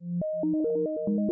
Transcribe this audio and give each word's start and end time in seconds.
Thank 0.00 0.22
you. 1.08 1.27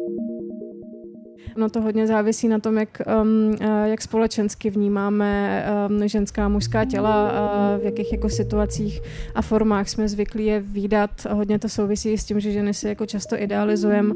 No 1.56 1.69
to 1.69 1.81
hodně 1.81 2.06
závisí 2.06 2.48
na 2.48 2.58
tom, 2.58 2.78
jak, 2.78 3.02
um, 3.23 3.56
eh, 3.60 3.89
jak 3.89 4.03
společensky 4.03 4.71
vnímáme 4.71 5.64
um, 5.88 6.08
ženská 6.08 6.44
a 6.44 6.48
mužská 6.48 6.85
těla, 6.85 7.28
a 7.28 7.76
v 7.78 7.85
jakých 7.85 8.12
jako 8.12 8.28
situacích 8.28 9.01
a 9.35 9.42
formách 9.42 9.88
jsme 9.88 10.08
zvyklí 10.08 10.46
je 10.46 10.60
výdat. 10.60 11.10
Hodně 11.30 11.58
to 11.58 11.69
souvisí 11.69 12.19
s 12.19 12.24
tím, 12.24 12.40
že 12.40 12.53
ženy 12.53 12.74
si 12.74 12.88
jako 12.88 13.06
často 13.06 13.42
idealizujeme, 13.42 14.14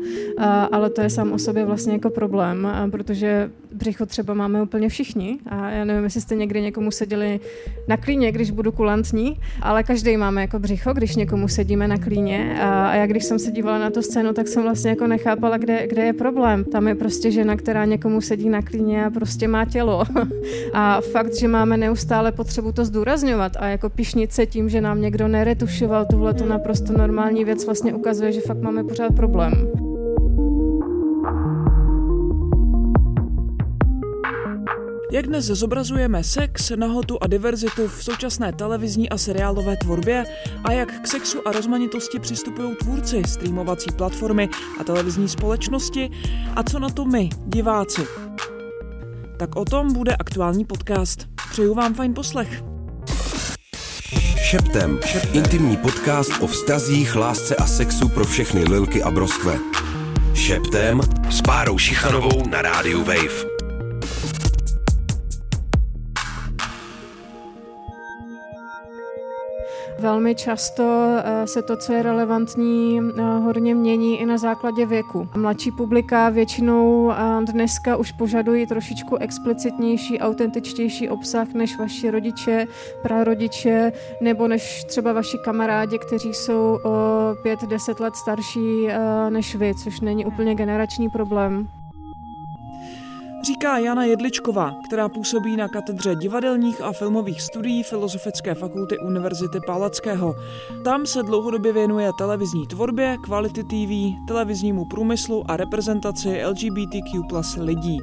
ale 0.72 0.90
to 0.90 1.00
je 1.00 1.10
sám 1.10 1.32
o 1.32 1.38
sobě 1.38 1.64
vlastně 1.64 1.92
jako 1.92 2.10
problém, 2.10 2.68
protože 2.90 3.50
břicho 3.72 4.06
třeba 4.06 4.34
máme 4.34 4.62
úplně 4.62 4.88
všichni 4.88 5.38
a 5.46 5.70
já 5.70 5.84
nevím, 5.84 6.04
jestli 6.04 6.20
jste 6.20 6.34
někdy 6.34 6.62
někomu 6.62 6.90
seděli 6.90 7.40
na 7.88 7.96
klíně, 7.96 8.32
když 8.32 8.50
budu 8.50 8.72
kulantní, 8.72 9.36
ale 9.62 9.82
každý 9.82 10.16
máme 10.16 10.40
jako 10.40 10.58
břicho, 10.58 10.92
když 10.92 11.16
někomu 11.16 11.48
sedíme 11.48 11.88
na 11.88 11.98
klíně 11.98 12.60
a, 12.60 12.94
já 12.94 13.06
když 13.06 13.24
jsem 13.24 13.38
se 13.38 13.50
dívala 13.50 13.78
na 13.78 13.90
tu 13.90 14.02
scénu, 14.02 14.32
tak 14.32 14.48
jsem 14.48 14.62
vlastně 14.62 14.90
jako 14.90 15.06
nechápala, 15.06 15.56
kde, 15.56 15.86
kde 15.86 16.04
je 16.04 16.12
problém. 16.12 16.64
Tam 16.64 16.88
je 16.88 16.94
prostě 16.94 17.09
žena, 17.10 17.56
která 17.56 17.84
někomu 17.84 18.20
sedí 18.20 18.48
na 18.48 18.62
klíně 18.62 19.04
a 19.06 19.10
prostě 19.10 19.48
má 19.48 19.64
tělo. 19.64 20.04
A 20.72 21.00
fakt, 21.00 21.34
že 21.34 21.48
máme 21.48 21.76
neustále 21.76 22.32
potřebu 22.32 22.72
to 22.72 22.84
zdůrazňovat 22.84 23.52
a 23.58 23.66
jako 23.66 23.90
pišnice 23.90 24.46
tím, 24.46 24.68
že 24.68 24.80
nám 24.80 25.00
někdo 25.00 25.28
neretušoval 25.28 26.06
tuhle 26.10 26.34
to 26.34 26.46
naprosto 26.46 26.92
normální 26.92 27.44
věc, 27.44 27.66
vlastně 27.66 27.94
ukazuje, 27.94 28.32
že 28.32 28.40
fakt 28.40 28.60
máme 28.60 28.84
pořád 28.84 29.16
problém. 29.16 29.79
Jak 35.10 35.26
dnes 35.26 35.44
zobrazujeme 35.44 36.24
sex, 36.24 36.72
nahotu 36.76 37.18
a 37.20 37.26
diverzitu 37.26 37.88
v 37.88 38.04
současné 38.04 38.52
televizní 38.52 39.08
a 39.08 39.18
seriálové 39.18 39.76
tvorbě 39.76 40.24
a 40.64 40.72
jak 40.72 41.00
k 41.00 41.06
sexu 41.06 41.48
a 41.48 41.52
rozmanitosti 41.52 42.18
přistupují 42.18 42.76
tvůrci, 42.76 43.22
streamovací 43.26 43.90
platformy 43.96 44.48
a 44.80 44.84
televizní 44.84 45.28
společnosti 45.28 46.10
a 46.56 46.62
co 46.62 46.78
na 46.78 46.88
to 46.88 47.04
my, 47.04 47.28
diváci. 47.46 48.06
Tak 49.38 49.56
o 49.56 49.64
tom 49.64 49.92
bude 49.92 50.16
aktuální 50.16 50.64
podcast. 50.64 51.26
Přeju 51.50 51.74
vám 51.74 51.94
fajn 51.94 52.14
poslech. 52.14 52.62
Šeptem. 54.36 55.00
Šeptem. 55.04 55.36
Intimní 55.36 55.76
podcast 55.76 56.32
o 56.40 56.46
vztazích, 56.46 57.16
lásce 57.16 57.56
a 57.56 57.66
sexu 57.66 58.08
pro 58.08 58.24
všechny 58.24 58.64
lilky 58.64 59.02
a 59.02 59.10
broskve. 59.10 59.58
Šeptem 60.34 61.00
s 61.30 61.40
Bárou 61.40 61.78
Šichanovou 61.78 62.48
na 62.48 62.62
rádiu 62.62 63.04
Wave. 63.04 63.49
Velmi 70.00 70.34
často 70.34 70.82
eh, 71.24 71.46
se 71.46 71.62
to, 71.62 71.76
co 71.76 71.92
je 71.92 72.02
relevantní, 72.02 73.00
eh, 73.00 73.22
hodně 73.22 73.74
mění 73.74 74.20
i 74.20 74.26
na 74.26 74.38
základě 74.38 74.86
věku. 74.86 75.28
Mladší 75.36 75.70
publika 75.70 76.28
většinou 76.28 77.12
eh, 77.12 77.16
dneska 77.52 77.96
už 77.96 78.12
požadují 78.12 78.66
trošičku 78.66 79.16
explicitnější, 79.16 80.20
autentičtější 80.20 81.08
obsah 81.08 81.48
než 81.52 81.78
vaši 81.78 82.10
rodiče, 82.10 82.66
prarodiče 83.02 83.92
nebo 84.20 84.48
než 84.48 84.84
třeba 84.84 85.12
vaši 85.12 85.38
kamarádi, 85.44 85.98
kteří 85.98 86.34
jsou 86.34 86.78
o 86.84 86.90
5-10 87.44 88.00
let 88.00 88.16
starší 88.16 88.88
než 89.28 89.54
vy, 89.54 89.74
což 89.74 90.00
není 90.00 90.26
úplně 90.26 90.54
generační 90.54 91.08
problém. 91.08 91.79
Říká 93.42 93.78
Jana 93.78 94.04
Jedličková, 94.04 94.74
která 94.86 95.08
působí 95.08 95.56
na 95.56 95.68
katedře 95.68 96.14
divadelních 96.14 96.80
a 96.80 96.92
filmových 96.92 97.42
studií 97.42 97.82
Filozofické 97.82 98.54
fakulty 98.54 98.98
Univerzity 98.98 99.58
Palackého. 99.66 100.34
Tam 100.84 101.06
se 101.06 101.22
dlouhodobě 101.22 101.72
věnuje 101.72 102.10
televizní 102.18 102.66
tvorbě, 102.66 103.16
kvality 103.24 103.64
TV, 103.64 104.26
televiznímu 104.26 104.84
průmyslu 104.84 105.50
a 105.50 105.56
reprezentaci 105.56 106.44
LGBTQ 106.46 107.22
plus 107.28 107.56
lidí. 107.60 107.98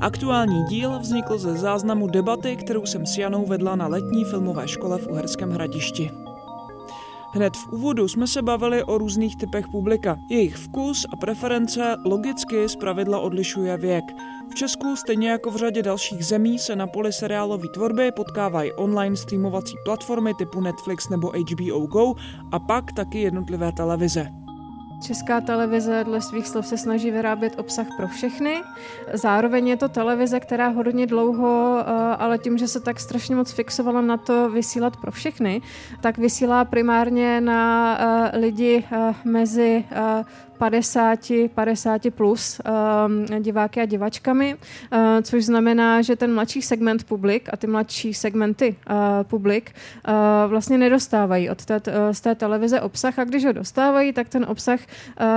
Aktuální 0.00 0.64
díl 0.64 0.98
vznikl 0.98 1.38
ze 1.38 1.56
záznamu 1.56 2.06
debaty, 2.06 2.56
kterou 2.56 2.86
jsem 2.86 3.06
s 3.06 3.18
Janou 3.18 3.46
vedla 3.46 3.76
na 3.76 3.86
letní 3.86 4.24
filmové 4.24 4.68
škole 4.68 4.98
v 4.98 5.06
Uherském 5.06 5.50
hradišti. 5.50 6.10
Hned 7.34 7.56
v 7.56 7.72
úvodu 7.72 8.08
jsme 8.08 8.26
se 8.26 8.42
bavili 8.42 8.84
o 8.84 8.98
různých 8.98 9.36
typech 9.36 9.68
publika. 9.68 10.18
Jejich 10.30 10.56
vkus 10.56 11.06
a 11.12 11.16
preference 11.16 11.96
logicky 12.04 12.68
zpravidla 12.68 13.18
odlišuje 13.18 13.76
věk. 13.76 14.04
V 14.52 14.54
Česku, 14.54 14.96
stejně 14.96 15.30
jako 15.30 15.50
v 15.50 15.56
řadě 15.56 15.82
dalších 15.82 16.26
zemí, 16.26 16.58
se 16.58 16.76
na 16.76 16.86
poli 16.86 17.12
seriálové 17.12 17.68
tvorby 17.68 18.12
potkávají 18.12 18.72
online 18.72 19.16
streamovací 19.16 19.76
platformy 19.84 20.34
typu 20.34 20.60
Netflix 20.60 21.08
nebo 21.08 21.32
HBO 21.32 21.86
Go 21.86 22.14
a 22.52 22.58
pak 22.58 22.92
taky 22.92 23.20
jednotlivé 23.20 23.72
televize. 23.72 24.26
Česká 25.02 25.40
televize 25.40 26.04
dle 26.04 26.20
svých 26.20 26.48
slov 26.48 26.66
se 26.66 26.78
snaží 26.78 27.10
vyrábět 27.10 27.58
obsah 27.58 27.86
pro 27.96 28.08
všechny. 28.08 28.62
Zároveň 29.12 29.68
je 29.68 29.76
to 29.76 29.88
televize, 29.88 30.40
která 30.40 30.68
hodně 30.68 31.06
dlouho, 31.06 31.78
eh, 31.80 31.84
ale 32.16 32.38
tím, 32.38 32.58
že 32.58 32.68
se 32.68 32.80
tak 32.80 33.00
strašně 33.00 33.36
moc 33.36 33.52
fixovala 33.52 34.00
na 34.00 34.16
to 34.16 34.50
vysílat 34.50 34.96
pro 34.96 35.10
všechny, 35.10 35.62
tak 36.00 36.18
vysílá 36.18 36.64
primárně 36.64 37.40
na 37.40 37.96
eh, 38.00 38.38
lidi 38.38 38.84
eh, 38.92 39.14
mezi 39.24 39.84
50, 40.62 41.32
50 41.54 42.10
plus 42.10 42.60
uh, 43.30 43.38
diváky 43.38 43.80
a 43.80 43.84
divačkami, 43.84 44.54
uh, 44.54 44.98
což 45.22 45.44
znamená, 45.44 46.02
že 46.02 46.16
ten 46.16 46.34
mladší 46.34 46.62
segment 46.62 47.04
publik 47.04 47.48
a 47.52 47.56
ty 47.56 47.66
mladší 47.66 48.14
segmenty 48.14 48.76
uh, 48.90 48.96
publik 49.22 49.74
uh, 50.08 50.14
vlastně 50.50 50.78
nedostávají 50.78 51.50
od 51.50 51.64
té, 51.64 51.80
z 52.12 52.20
té 52.20 52.34
televize 52.34 52.80
obsah 52.80 53.18
a 53.18 53.24
když 53.24 53.44
ho 53.44 53.52
dostávají, 53.52 54.12
tak 54.12 54.28
ten 54.28 54.46
obsah 54.48 54.80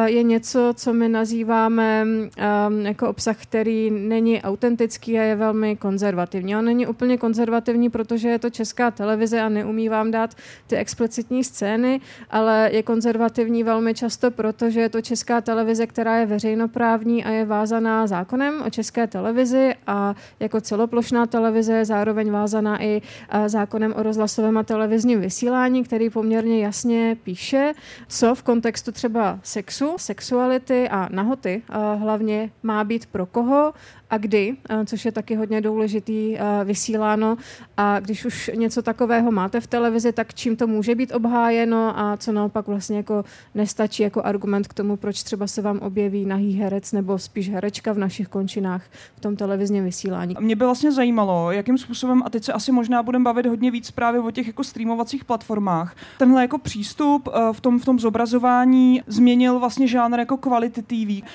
je 0.05 0.23
něco, 0.23 0.73
co 0.75 0.93
my 0.93 1.09
nazýváme 1.09 2.05
um, 2.05 2.85
jako 2.85 3.09
obsah, 3.09 3.37
který 3.41 3.91
není 3.91 4.41
autentický 4.41 5.19
a 5.19 5.23
je 5.23 5.35
velmi 5.35 5.75
konzervativní. 5.75 6.55
On 6.55 6.65
není 6.65 6.87
úplně 6.87 7.17
konzervativní, 7.17 7.89
protože 7.89 8.29
je 8.29 8.39
to 8.39 8.49
česká 8.49 8.91
televize 8.91 9.41
a 9.41 9.49
neumí 9.49 9.89
vám 9.89 10.11
dát 10.11 10.35
ty 10.67 10.75
explicitní 10.75 11.43
scény, 11.43 12.01
ale 12.29 12.69
je 12.73 12.83
konzervativní 12.83 13.63
velmi 13.63 13.93
často, 13.93 14.31
protože 14.31 14.79
je 14.79 14.89
to 14.89 15.01
česká 15.01 15.14
česká 15.15 15.41
televize, 15.41 15.87
která 15.87 16.17
je 16.17 16.25
veřejnoprávní 16.25 17.25
a 17.25 17.29
je 17.29 17.45
vázaná 17.45 18.07
zákonem 18.07 18.61
o 18.67 18.69
české 18.69 19.07
televizi 19.07 19.73
a 19.87 20.15
jako 20.39 20.61
celoplošná 20.61 21.25
televize 21.25 21.73
je 21.73 21.85
zároveň 21.85 22.31
vázaná 22.31 22.83
i 22.83 23.01
zákonem 23.47 23.93
o 23.97 24.03
rozhlasovém 24.03 24.57
a 24.57 24.63
televizním 24.63 25.21
vysílání, 25.21 25.83
který 25.83 26.09
poměrně 26.09 26.63
jasně 26.63 27.17
píše, 27.23 27.73
co 28.07 28.35
v 28.35 28.43
kontextu 28.43 28.91
třeba 28.91 29.39
sexu, 29.43 29.95
sexuality 29.97 30.89
a 30.89 31.07
nahoty 31.11 31.61
hlavně 31.99 32.49
má 32.63 32.83
být 32.83 33.05
pro 33.05 33.25
koho 33.25 33.73
a 34.09 34.17
kdy, 34.17 34.55
což 34.85 35.05
je 35.05 35.11
taky 35.11 35.35
hodně 35.35 35.61
důležitý 35.61 36.37
vysíláno. 36.63 37.37
A 37.77 37.99
když 37.99 38.25
už 38.25 38.51
něco 38.55 38.81
takového 38.81 39.31
máte 39.31 39.61
v 39.61 39.67
televizi, 39.67 40.11
tak 40.11 40.33
čím 40.33 40.55
to 40.55 40.67
může 40.67 40.95
být 40.95 41.11
obhájeno 41.11 41.99
a 41.99 42.17
co 42.17 42.31
naopak 42.31 42.67
vlastně 42.67 42.97
jako 42.97 43.25
nestačí 43.55 44.03
jako 44.03 44.21
argument 44.21 44.67
k 44.67 44.73
tomu, 44.73 44.97
proč 45.05 45.23
třeba 45.23 45.47
se 45.47 45.61
vám 45.61 45.79
objeví 45.79 46.25
nahý 46.25 46.53
herec 46.53 46.91
nebo 46.91 47.19
spíš 47.19 47.49
herečka 47.49 47.93
v 47.93 47.97
našich 47.97 48.27
končinách 48.27 48.83
v 49.15 49.19
tom 49.19 49.35
televizním 49.35 49.83
vysílání. 49.83 50.35
Mě 50.39 50.55
by 50.55 50.65
vlastně 50.65 50.91
zajímalo, 50.91 51.51
jakým 51.51 51.77
způsobem, 51.77 52.23
a 52.25 52.29
teď 52.29 52.43
se 52.43 52.53
asi 52.53 52.71
možná 52.71 53.03
budeme 53.03 53.23
bavit 53.23 53.45
hodně 53.45 53.71
víc 53.71 53.91
právě 53.91 54.19
o 54.19 54.31
těch 54.31 54.47
jako 54.47 54.63
streamovacích 54.63 55.25
platformách, 55.25 55.95
tenhle 56.17 56.41
jako 56.41 56.57
přístup 56.57 57.29
eh, 57.33 57.53
v 57.53 57.61
tom, 57.61 57.79
v 57.79 57.85
tom 57.85 57.99
zobrazování 57.99 59.01
změnil 59.07 59.59
vlastně 59.59 59.87
žánr 59.87 60.19
jako 60.19 60.37
quality 60.37 60.81
TV. 60.81 61.25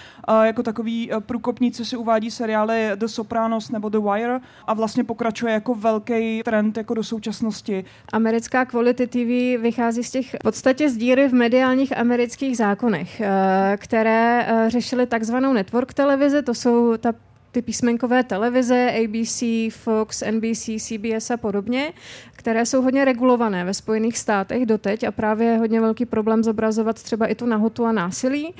Jako 0.42 0.62
takový 0.62 1.12
eh, 1.12 1.20
průkopníci 1.20 1.84
si 1.84 1.96
uvádí 1.96 2.30
seriály 2.30 2.90
The 2.94 3.06
Sopranos 3.06 3.70
nebo 3.70 3.88
The 3.88 3.98
Wire 3.98 4.40
a 4.66 4.74
vlastně 4.74 5.04
pokračuje 5.04 5.52
jako 5.52 5.74
velký 5.74 6.42
trend 6.44 6.76
jako 6.76 6.94
do 6.94 7.04
současnosti. 7.04 7.84
Americká 8.12 8.64
quality 8.64 9.06
TV 9.06 9.62
vychází 9.62 10.04
z 10.04 10.10
těch 10.10 10.34
v 10.34 10.38
podstatě 10.44 10.90
z 10.90 10.96
díry 10.96 11.28
v 11.28 11.32
mediálních 11.32 11.98
amerických 11.98 12.56
zákonech, 12.56 13.20
eh, 13.20 13.30
které 13.76 14.46
eh, 14.46 14.70
řešily 14.70 15.06
takzvanou 15.06 15.52
network 15.52 15.94
televize, 15.94 16.42
to 16.42 16.54
jsou 16.54 16.96
ta 16.96 17.12
ty 17.52 17.62
písmenkové 17.62 18.24
televize, 18.24 18.90
ABC, 19.04 19.42
Fox, 19.70 20.22
NBC, 20.30 20.70
CBS 20.78 21.30
a 21.30 21.36
podobně, 21.36 21.92
které 22.32 22.66
jsou 22.66 22.82
hodně 22.82 23.04
regulované 23.04 23.64
ve 23.64 23.74
Spojených 23.74 24.18
státech 24.18 24.66
doteď 24.66 25.04
a 25.04 25.10
právě 25.10 25.48
je 25.48 25.58
hodně 25.58 25.80
velký 25.80 26.06
problém 26.06 26.44
zobrazovat 26.44 27.02
třeba 27.02 27.26
i 27.26 27.34
tu 27.34 27.46
nahotu 27.46 27.84
a 27.84 27.92
násilí, 27.92 28.46
uh, 28.46 28.54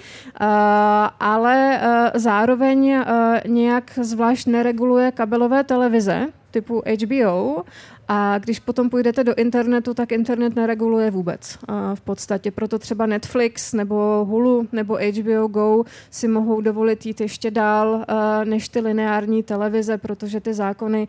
ale 1.21 1.81
zároveň 2.15 3.03
nějak 3.47 3.99
zvlášť 4.03 4.47
nereguluje 4.47 5.13
kabelové 5.13 5.65
televize 5.65 6.27
typu 6.51 6.83
HBO 7.05 7.63
A 8.13 8.39
když 8.39 8.61
potom 8.61 8.91
půjdete 8.91 9.25
do 9.25 9.35
internetu, 9.35 9.95
tak 9.95 10.13
internet 10.13 10.57
nereguluje 10.57 11.11
vůbec 11.11 11.59
v 11.95 12.01
podstatě. 12.01 12.51
Proto 12.51 12.79
třeba 12.79 13.07
Netflix 13.07 13.73
nebo 13.73 14.27
Hulu 14.29 14.69
nebo 14.73 14.99
HBO 15.19 15.49
Go 15.49 15.85
si 16.11 16.29
mohou 16.29 16.61
dovolit 16.61 17.07
jít 17.07 17.21
ještě 17.21 17.51
dál 17.51 18.05
než 18.45 18.69
ty 18.69 18.81
lineární 18.81 19.43
televize, 19.43 19.99
protože 19.99 20.41
ty 20.41 20.55
zákony 20.55 21.09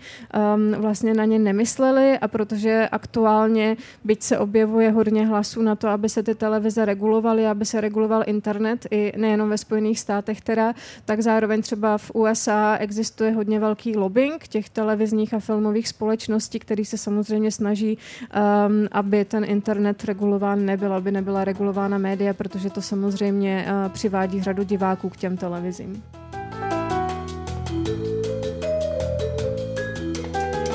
um, 0.55 0.81
vlastně 0.81 1.13
na 1.13 1.25
ně 1.25 1.39
nemysleli 1.39 2.19
a 2.19 2.27
protože 2.27 2.89
aktuálně, 2.91 3.77
byť 4.03 4.23
se 4.23 4.37
objevuje 4.37 4.91
hodně 4.91 5.27
hlasů 5.27 5.61
na 5.61 5.75
to, 5.75 5.87
aby 5.87 6.09
se 6.09 6.23
ty 6.23 6.35
televize 6.35 6.85
regulovaly, 6.85 7.47
aby 7.47 7.65
se 7.65 7.81
reguloval 7.81 8.23
internet, 8.25 8.87
i 8.91 9.13
nejenom 9.17 9.49
ve 9.49 9.57
Spojených 9.57 9.99
státech 9.99 10.41
teda, 10.41 10.73
tak 11.05 11.21
zároveň 11.21 11.61
třeba 11.61 11.97
v 11.97 12.11
USA 12.13 12.77
existuje 12.79 13.31
hodně 13.31 13.59
velký 13.59 13.97
lobbying 13.97 14.47
těch 14.47 14.69
televizních 14.69 15.33
a 15.33 15.39
filmových 15.39 15.87
společností, 15.87 16.59
který 16.59 16.90
se 16.91 16.97
samozřejmě 16.97 17.51
snaží, 17.51 17.97
um, 17.97 18.87
aby 18.91 19.25
ten 19.25 19.43
internet 19.43 20.03
regulován 20.03 20.65
nebyl, 20.65 20.93
aby 20.93 21.11
nebyla 21.11 21.43
regulována 21.43 21.97
média, 21.97 22.33
protože 22.33 22.69
to 22.69 22.81
samozřejmě 22.81 23.65
uh, 23.65 23.91
přivádí 23.91 24.41
řadu 24.41 24.63
diváků 24.63 25.09
k 25.09 25.17
těm 25.17 25.37
televizím. 25.37 26.03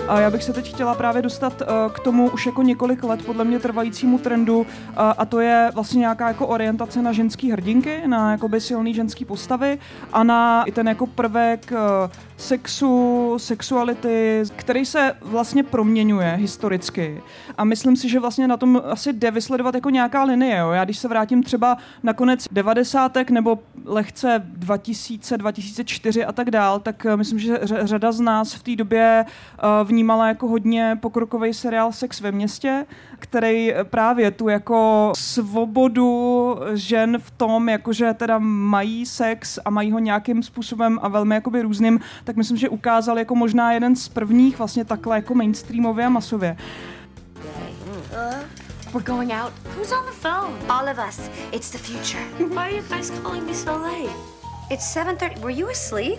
A 0.09 0.21
já 0.21 0.31
bych 0.31 0.45
se 0.45 0.53
teď 0.53 0.75
chtěla 0.75 0.95
právě 0.95 1.23
dostat 1.23 1.63
uh, 1.63 1.93
k 1.93 2.01
tomu 2.01 2.31
už 2.31 2.47
jako 2.47 2.63
několik 2.63 3.05
let 3.05 3.27
podle 3.27 3.45
mě 3.45 3.59
trvajícímu 3.59 4.19
trendu 4.19 4.59
uh, 4.59 4.67
a 4.97 5.25
to 5.25 5.41
je 5.41 5.71
vlastně 5.75 5.99
nějaká 5.99 6.29
jako 6.29 6.47
orientace 6.47 7.03
na 7.03 7.13
ženský 7.13 7.51
hrdinky, 7.51 8.03
na 8.07 8.31
jakoby 8.31 8.61
silný 8.61 8.95
ženský 8.95 9.25
postavy 9.25 9.79
a 10.13 10.25
na 10.25 10.65
i 10.65 10.73
ten 10.73 10.89
jako 10.89 11.07
prvek 11.07 11.73
uh, 11.73 11.79
sexu, 12.37 13.35
sexuality, 13.39 14.43
který 14.57 14.87
se 14.87 15.13
vlastně 15.23 15.63
proměňuje 15.63 16.33
historicky. 16.37 17.23
A 17.59 17.65
myslím 17.65 17.97
si, 17.97 18.09
že 18.09 18.21
vlastně 18.21 18.49
na 18.49 18.57
tom 18.57 18.83
asi 18.85 19.13
jde 19.13 19.31
vysledovat 19.31 19.75
jako 19.75 19.91
nějaká 19.91 20.25
linie. 20.25 20.59
Jo? 20.59 20.71
Já 20.71 20.85
když 20.85 20.99
se 20.99 21.09
vrátím 21.09 21.43
třeba 21.43 21.77
na 22.03 22.13
konec 22.13 22.45
90. 22.51 23.13
nebo 23.31 23.59
lehce 23.87 24.43
2000, 24.47 25.39
2004 25.39 26.25
a 26.25 26.33
tak 26.33 26.51
dál, 26.51 26.81
tak 26.81 27.07
myslím, 27.17 27.39
že 27.39 27.59
řada 27.63 28.13
z 28.13 28.21
nás 28.21 28.55
v 28.55 28.63
té 28.63 28.77
době 28.77 29.25
uh, 29.25 29.89
vnímala 29.89 30.29
jako 30.29 30.49
hodně 30.49 30.99
pokrokový 31.01 31.55
seriál 31.55 31.93
Sex 31.93 32.21
ve 32.21 32.33
městě, 32.33 32.87
který 33.19 33.75
právě 33.83 34.31
tu 34.31 34.49
jako 34.49 35.13
svobodu 35.17 36.57
žen 36.75 37.19
v 37.19 37.31
tom, 37.31 37.69
jakože 37.69 38.15
teda 38.15 38.39
mají 38.39 39.07
sex 39.07 39.59
a 39.65 39.71
mají 39.71 39.93
ho 39.93 39.99
nějakým 39.99 40.43
způsobem 40.43 40.99
a 41.03 41.09
velmi 41.09 41.35
jakoby 41.35 41.63
různým, 41.63 42.01
tak 42.25 42.37
myslím, 42.37 42.57
že 42.57 42.69
ukázal 42.69 43.19
jako 43.19 43.35
možná 43.35 43.73
jeden 43.73 43.97
z 43.97 44.09
prvních 44.09 44.59
vlastně 44.59 44.85
takhle 44.85 45.17
jako 45.17 45.35
mainstreamově 45.35 46.07
a 46.07 46.09
masově. 46.09 46.57
We're 48.97 49.03
going 49.03 49.31
out. 49.31 49.53
Who's 49.75 49.93
on 49.93 50.07
the 50.07 50.11
phone? 50.11 50.59
All 50.71 50.89
of 50.89 50.99
us. 50.99 51.29
It's 51.53 51.69
the 51.69 51.77
future. 51.77 52.23
Why 52.49 52.71
are 52.71 52.77
you 52.77 52.81
guys 52.81 53.11
calling 53.21 53.45
me 53.45 53.53
so 53.53 53.77
late? 53.77 54.09
It's 54.71 54.87
7:30. 54.91 55.39
Were 55.43 55.51
you 55.51 55.69
asleep? 55.69 56.19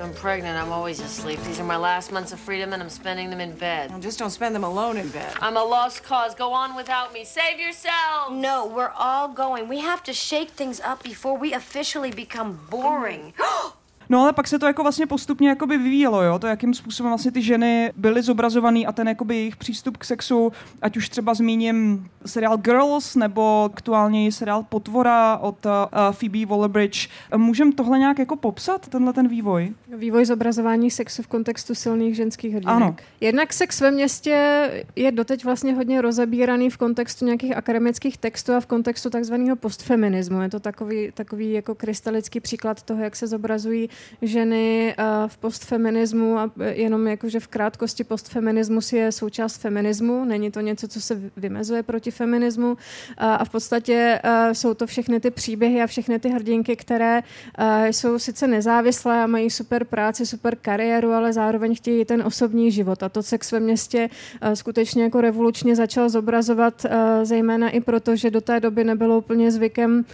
I'm 0.00 0.14
pregnant. 0.14 0.56
I'm 0.56 0.72
always 0.72 1.00
asleep. 1.00 1.38
These 1.42 1.60
are 1.60 1.64
my 1.64 1.76
last 1.76 2.10
months 2.10 2.32
of 2.32 2.40
freedom, 2.40 2.72
and 2.72 2.82
I'm 2.82 2.88
spending 2.88 3.28
them 3.28 3.40
in 3.40 3.52
bed. 3.52 3.90
Well, 3.90 4.00
just 4.00 4.18
don't 4.18 4.30
spend 4.30 4.54
them 4.54 4.64
alone 4.64 4.96
in 4.96 5.10
bed. 5.10 5.36
I'm 5.42 5.58
a 5.58 5.62
lost 5.62 6.02
cause. 6.02 6.34
Go 6.34 6.54
on 6.54 6.74
without 6.74 7.12
me. 7.12 7.26
Save 7.26 7.60
yourself. 7.60 8.32
No, 8.32 8.64
we're 8.64 8.94
all 8.96 9.28
going. 9.28 9.68
We 9.68 9.80
have 9.80 10.02
to 10.04 10.14
shake 10.14 10.52
things 10.52 10.80
up 10.80 11.02
before 11.02 11.36
we 11.36 11.52
officially 11.52 12.10
become 12.10 12.58
boring. 12.70 13.34
No 14.08 14.20
ale 14.20 14.32
pak 14.32 14.48
se 14.48 14.58
to 14.58 14.66
jako 14.66 14.82
vlastně 14.82 15.06
postupně 15.06 15.48
jakoby 15.48 15.78
vyvíjelo, 15.78 16.22
jo, 16.22 16.38
to 16.38 16.46
jakým 16.46 16.74
způsobem 16.74 17.10
vlastně 17.10 17.32
ty 17.32 17.42
ženy 17.42 17.92
byly 17.96 18.22
zobrazovaný 18.22 18.86
a 18.86 18.92
ten 18.92 19.08
jakoby 19.08 19.36
jejich 19.36 19.56
přístup 19.56 19.96
k 19.96 20.04
sexu, 20.04 20.52
ať 20.82 20.96
už 20.96 21.08
třeba 21.08 21.34
zmíním 21.34 22.08
seriál 22.26 22.56
Girls 22.56 23.16
nebo 23.16 23.70
aktuálně 23.74 24.32
seriál 24.32 24.62
Potvora 24.68 25.36
od 25.36 25.66
uh, 25.66 25.72
Phoebe 26.12 26.38
Waller-Bridge. 26.38 27.10
Můžeme 27.36 27.72
tohle 27.72 27.98
nějak 27.98 28.18
jako 28.18 28.36
popsat, 28.36 28.88
tenhle 28.88 29.12
ten 29.12 29.28
vývoj? 29.28 29.72
Vývoj 29.96 30.24
zobrazování 30.24 30.90
sexu 30.90 31.22
v 31.22 31.26
kontextu 31.26 31.74
silných 31.74 32.16
ženských 32.16 32.54
hrdinek. 32.54 32.76
Ano. 32.76 32.96
Jednak 33.20 33.52
sex 33.52 33.80
ve 33.80 33.90
městě 33.90 34.64
je 34.96 35.12
doteď 35.12 35.44
vlastně 35.44 35.74
hodně 35.74 36.02
rozebíraný 36.02 36.70
v 36.70 36.76
kontextu 36.76 37.24
nějakých 37.24 37.56
akademických 37.56 38.18
textů 38.18 38.52
a 38.52 38.60
v 38.60 38.66
kontextu 38.66 39.10
takzvaného 39.10 39.56
postfeminismu. 39.56 40.42
Je 40.42 40.48
to 40.48 40.60
takový, 40.60 41.10
takový 41.14 41.52
jako 41.52 41.74
krystalický 41.74 42.40
příklad 42.40 42.82
toho, 42.82 43.02
jak 43.02 43.16
se 43.16 43.26
zobrazují 43.26 43.88
ženy 44.22 44.94
eh, 44.98 45.04
v 45.26 45.36
postfeminismu 45.36 46.38
a 46.38 46.50
jenom 46.72 47.06
jakože 47.06 47.40
v 47.40 47.46
krátkosti 47.46 48.04
postfeminismus 48.04 48.92
je 48.92 49.12
součást 49.12 49.56
feminismu, 49.56 50.24
není 50.24 50.50
to 50.50 50.60
něco, 50.60 50.88
co 50.88 51.00
se 51.00 51.20
vymezuje 51.36 51.82
proti 51.82 52.10
feminismu 52.10 52.76
a 53.18 53.44
v 53.44 53.50
podstatě 53.50 54.20
eh, 54.22 54.54
jsou 54.54 54.74
to 54.74 54.86
všechny 54.86 55.20
ty 55.20 55.30
příběhy 55.30 55.82
a 55.82 55.86
všechny 55.86 56.18
ty 56.18 56.28
hrdinky, 56.28 56.76
které 56.76 57.22
eh, 57.58 57.92
jsou 57.92 58.18
sice 58.18 58.46
nezávislé 58.46 59.22
a 59.22 59.26
mají 59.26 59.50
super 59.50 59.84
práci, 59.84 60.26
super 60.26 60.56
kariéru, 60.56 61.12
ale 61.12 61.32
zároveň 61.32 61.74
chtějí 61.74 62.04
ten 62.04 62.22
osobní 62.22 62.70
život. 62.70 63.02
A 63.02 63.08
to 63.08 63.22
sex 63.22 63.52
ve 63.52 63.60
městě 63.60 64.10
skutečně 64.54 65.02
jako 65.02 65.20
revolučně 65.20 65.76
začal 65.76 66.08
zobrazovat 66.08 66.86
zejména 67.22 67.70
i 67.70 67.80
proto, 67.80 68.16
že 68.16 68.30
do 68.30 68.40
té 68.40 68.60
doby 68.60 68.84
nebylo 68.84 69.18
úplně 69.18 69.50
zvykem 69.50 70.04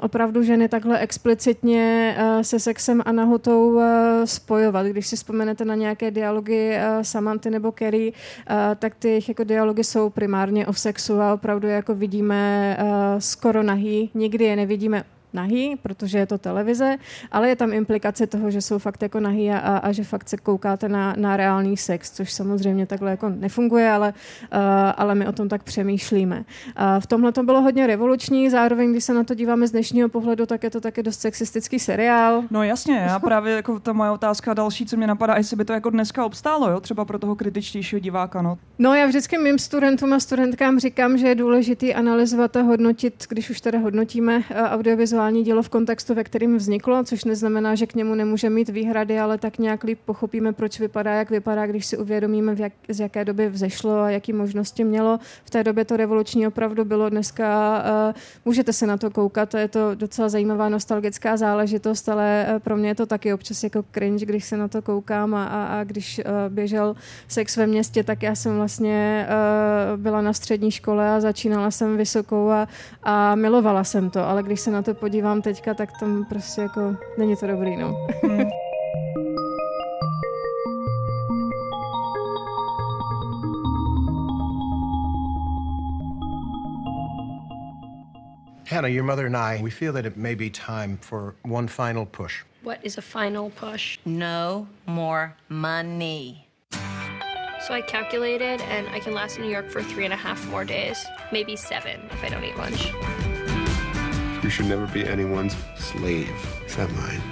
opravdu 0.00 0.42
ženy 0.42 0.68
takhle 0.68 0.98
explicitně 0.98 2.16
se 2.42 2.58
sexem 2.58 3.02
a 3.04 3.12
nahotou 3.12 3.70
uh, 3.70 3.82
spojovat. 4.24 4.86
Když 4.86 5.06
si 5.06 5.16
vzpomenete 5.16 5.64
na 5.64 5.74
nějaké 5.74 6.10
dialogy 6.10 6.70
uh, 6.70 7.02
Samanty 7.02 7.50
nebo 7.50 7.72
Kerry, 7.72 8.12
uh, 8.12 8.56
tak 8.78 8.94
ty 8.94 9.08
jejich 9.08 9.28
jako 9.28 9.44
dialogy 9.44 9.84
jsou 9.84 10.10
primárně 10.10 10.66
o 10.66 10.72
sexu 10.72 11.20
a 11.20 11.34
opravdu 11.34 11.68
jako 11.68 11.94
vidíme 11.94 12.76
skoro 13.18 13.62
nahý. 13.62 14.10
Nikdy 14.14 14.44
je 14.44 14.56
nevidíme 14.56 15.04
nahý, 15.34 15.76
protože 15.82 16.18
je 16.18 16.26
to 16.26 16.38
televize, 16.38 16.96
ale 17.32 17.48
je 17.48 17.56
tam 17.56 17.72
implikace 17.72 18.26
toho, 18.26 18.50
že 18.50 18.60
jsou 18.60 18.78
fakt 18.78 19.02
jako 19.02 19.20
nahý 19.20 19.50
a, 19.50 19.58
a 19.58 19.92
že 19.92 20.04
fakt 20.04 20.28
se 20.28 20.36
koukáte 20.36 20.88
na, 20.88 21.14
na 21.18 21.36
reálný 21.36 21.76
sex, 21.76 22.10
což 22.10 22.32
samozřejmě 22.32 22.86
takhle 22.86 23.10
jako 23.10 23.28
nefunguje, 23.28 23.90
ale, 23.90 24.08
uh, 24.52 24.58
ale 24.96 25.14
my 25.14 25.26
o 25.26 25.32
tom 25.32 25.48
tak 25.48 25.62
přemýšlíme. 25.62 26.36
Uh, 26.36 27.00
v 27.00 27.06
tomhle 27.06 27.32
to 27.32 27.42
bylo 27.42 27.60
hodně 27.60 27.86
revoluční, 27.86 28.50
zároveň, 28.50 28.90
když 28.90 29.04
se 29.04 29.14
na 29.14 29.24
to 29.24 29.34
díváme 29.34 29.66
z 29.66 29.70
dnešního 29.70 30.08
pohledu, 30.08 30.46
tak 30.46 30.62
je 30.62 30.70
to 30.70 30.80
taky 30.80 31.02
dost 31.02 31.20
sexistický 31.20 31.78
seriál. 31.78 32.42
No 32.50 32.62
jasně, 32.62 32.96
já 32.96 33.18
právě 33.18 33.56
jako 33.56 33.80
ta 33.80 33.92
moje 33.92 34.10
otázka 34.10 34.54
další, 34.54 34.86
co 34.86 34.96
mě 34.96 35.06
napadá, 35.06 35.36
jestli 35.36 35.56
by 35.56 35.64
to 35.64 35.72
jako 35.72 35.90
dneska 35.90 36.24
obstálo, 36.24 36.70
jo? 36.70 36.80
třeba 36.80 37.04
pro 37.04 37.18
toho 37.18 37.36
kritičtějšího 37.36 38.00
diváka. 38.00 38.42
No. 38.42 38.58
no 38.78 38.94
já 38.94 39.06
vždycky 39.06 39.38
mým 39.38 39.58
studentům 39.58 40.12
a 40.12 40.20
studentkám 40.20 40.78
říkám, 40.78 41.18
že 41.18 41.28
je 41.28 41.34
důležité 41.34 41.92
analyzovat 41.92 42.56
a 42.56 42.62
hodnotit, 42.62 43.24
když 43.28 43.50
už 43.50 43.60
teda 43.60 43.78
hodnotíme 43.78 44.36
uh, 44.36 44.44
audiovizuální 44.56 45.23
vizuální 45.24 45.44
dílo 45.44 45.62
v 45.62 45.68
kontextu, 45.68 46.14
ve 46.14 46.24
kterém 46.24 46.56
vzniklo, 46.56 47.04
což 47.04 47.24
neznamená, 47.24 47.74
že 47.74 47.86
k 47.86 47.94
němu 47.94 48.14
nemůže 48.14 48.50
mít 48.50 48.68
výhrady, 48.68 49.18
ale 49.18 49.38
tak 49.38 49.58
nějak 49.58 49.84
líp 49.84 49.98
pochopíme, 50.04 50.52
proč 50.52 50.80
vypadá, 50.80 51.12
jak 51.12 51.30
vypadá, 51.30 51.66
když 51.66 51.86
si 51.86 51.96
uvědomíme, 51.96 52.54
v 52.54 52.60
jak, 52.60 52.72
z 52.88 53.00
jaké 53.00 53.24
doby 53.24 53.48
vzešlo 53.48 54.00
a 54.00 54.10
jaký 54.10 54.32
možnosti 54.32 54.84
mělo. 54.84 55.18
V 55.44 55.50
té 55.50 55.64
době 55.64 55.84
to 55.84 55.96
revoluční 55.96 56.46
opravdu 56.46 56.84
bylo. 56.84 57.08
Dneska 57.08 57.46
uh, 58.08 58.14
můžete 58.44 58.72
se 58.72 58.86
na 58.86 58.96
to 58.96 59.10
koukat, 59.10 59.54
je 59.54 59.68
to 59.68 59.94
docela 59.94 60.28
zajímavá 60.28 60.68
nostalgická 60.68 61.36
záležitost, 61.36 62.08
ale 62.08 62.46
uh, 62.48 62.58
pro 62.58 62.76
mě 62.76 62.88
je 62.88 62.94
to 62.94 63.06
taky 63.06 63.34
občas 63.34 63.64
jako 63.64 63.84
cringe, 63.94 64.26
když 64.26 64.44
se 64.44 64.56
na 64.56 64.68
to 64.68 64.82
koukám 64.82 65.34
a, 65.34 65.44
a, 65.44 65.80
a 65.80 65.84
když 65.84 66.18
uh, 66.18 66.54
běžel 66.54 66.96
sex 67.28 67.56
ve 67.56 67.66
městě, 67.66 68.04
tak 68.04 68.22
já 68.22 68.34
jsem 68.34 68.56
vlastně 68.56 69.26
uh, 69.28 70.00
byla 70.00 70.20
na 70.20 70.32
střední 70.32 70.70
škole 70.70 71.16
a 71.16 71.20
začínala 71.20 71.70
jsem 71.70 71.96
vysokou 71.96 72.50
a, 72.50 72.68
a 73.02 73.34
milovala 73.34 73.84
jsem 73.84 74.10
to, 74.10 74.28
ale 74.28 74.42
když 74.42 74.60
se 74.60 74.70
na 74.70 74.82
to 74.82 74.94
podívám, 74.94 75.13
podívám 75.14 75.42
teďka, 75.42 75.74
tak 75.74 75.98
tam 76.00 76.24
prostě 76.24 76.60
jako 76.60 76.96
není 77.18 77.36
to 77.36 77.46
dobrý, 77.46 77.76
no. 77.76 78.06
Hmm. 78.22 78.50
Hannah, 88.68 88.90
your 88.90 89.04
mother 89.04 89.26
and 89.26 89.36
I, 89.36 89.62
we 89.62 89.70
feel 89.70 89.92
that 89.92 90.04
it 90.04 90.16
may 90.16 90.34
be 90.34 90.50
time 90.50 90.98
for 91.00 91.34
one 91.44 91.68
final 91.68 92.06
push. 92.06 92.42
What 92.64 92.78
is 92.82 92.98
a 92.98 93.02
final 93.02 93.50
push? 93.50 93.98
No 94.04 94.66
more 94.86 95.32
money. 95.48 96.44
So 97.60 97.74
I 97.74 97.82
calculated, 97.82 98.60
and 98.62 98.88
I 98.88 99.00
can 99.00 99.14
last 99.14 99.36
in 99.36 99.44
New 99.44 99.52
York 99.52 99.70
for 99.70 99.82
three 99.82 100.04
and 100.04 100.12
a 100.12 100.16
half 100.16 100.44
more 100.50 100.64
days, 100.64 101.06
maybe 101.30 101.56
seven 101.56 102.00
if 102.10 102.24
I 102.24 102.28
don't 102.28 102.44
eat 102.44 102.56
lunch. 102.56 103.13
You 104.44 104.50
should 104.50 104.66
never 104.66 104.86
be 104.88 105.06
anyone's 105.06 105.56
slave. 105.74 106.28
Is 106.66 106.76
that 106.76 106.92
mine? 106.92 107.22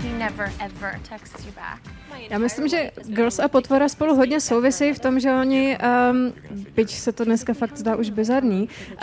He 0.00 0.12
never, 0.12 0.48
ever 0.60 0.96
texts 1.02 1.44
you 1.44 1.50
back. 1.50 1.82
Já 2.30 2.38
myslím, 2.38 2.68
že 2.68 2.90
Girls 3.06 3.38
a 3.38 3.48
Potvora 3.48 3.88
spolu 3.88 4.14
hodně 4.16 4.40
souvisí 4.40 4.92
v 4.92 4.98
tom, 4.98 5.20
že 5.20 5.34
oni, 5.34 5.78
um, 6.10 6.32
byť 6.74 6.90
se 6.90 7.12
to 7.12 7.24
dneska 7.24 7.54
fakt 7.54 7.78
zdá 7.78 7.96
už 7.96 8.10
bizarní, 8.10 8.62
uh, 8.62 8.98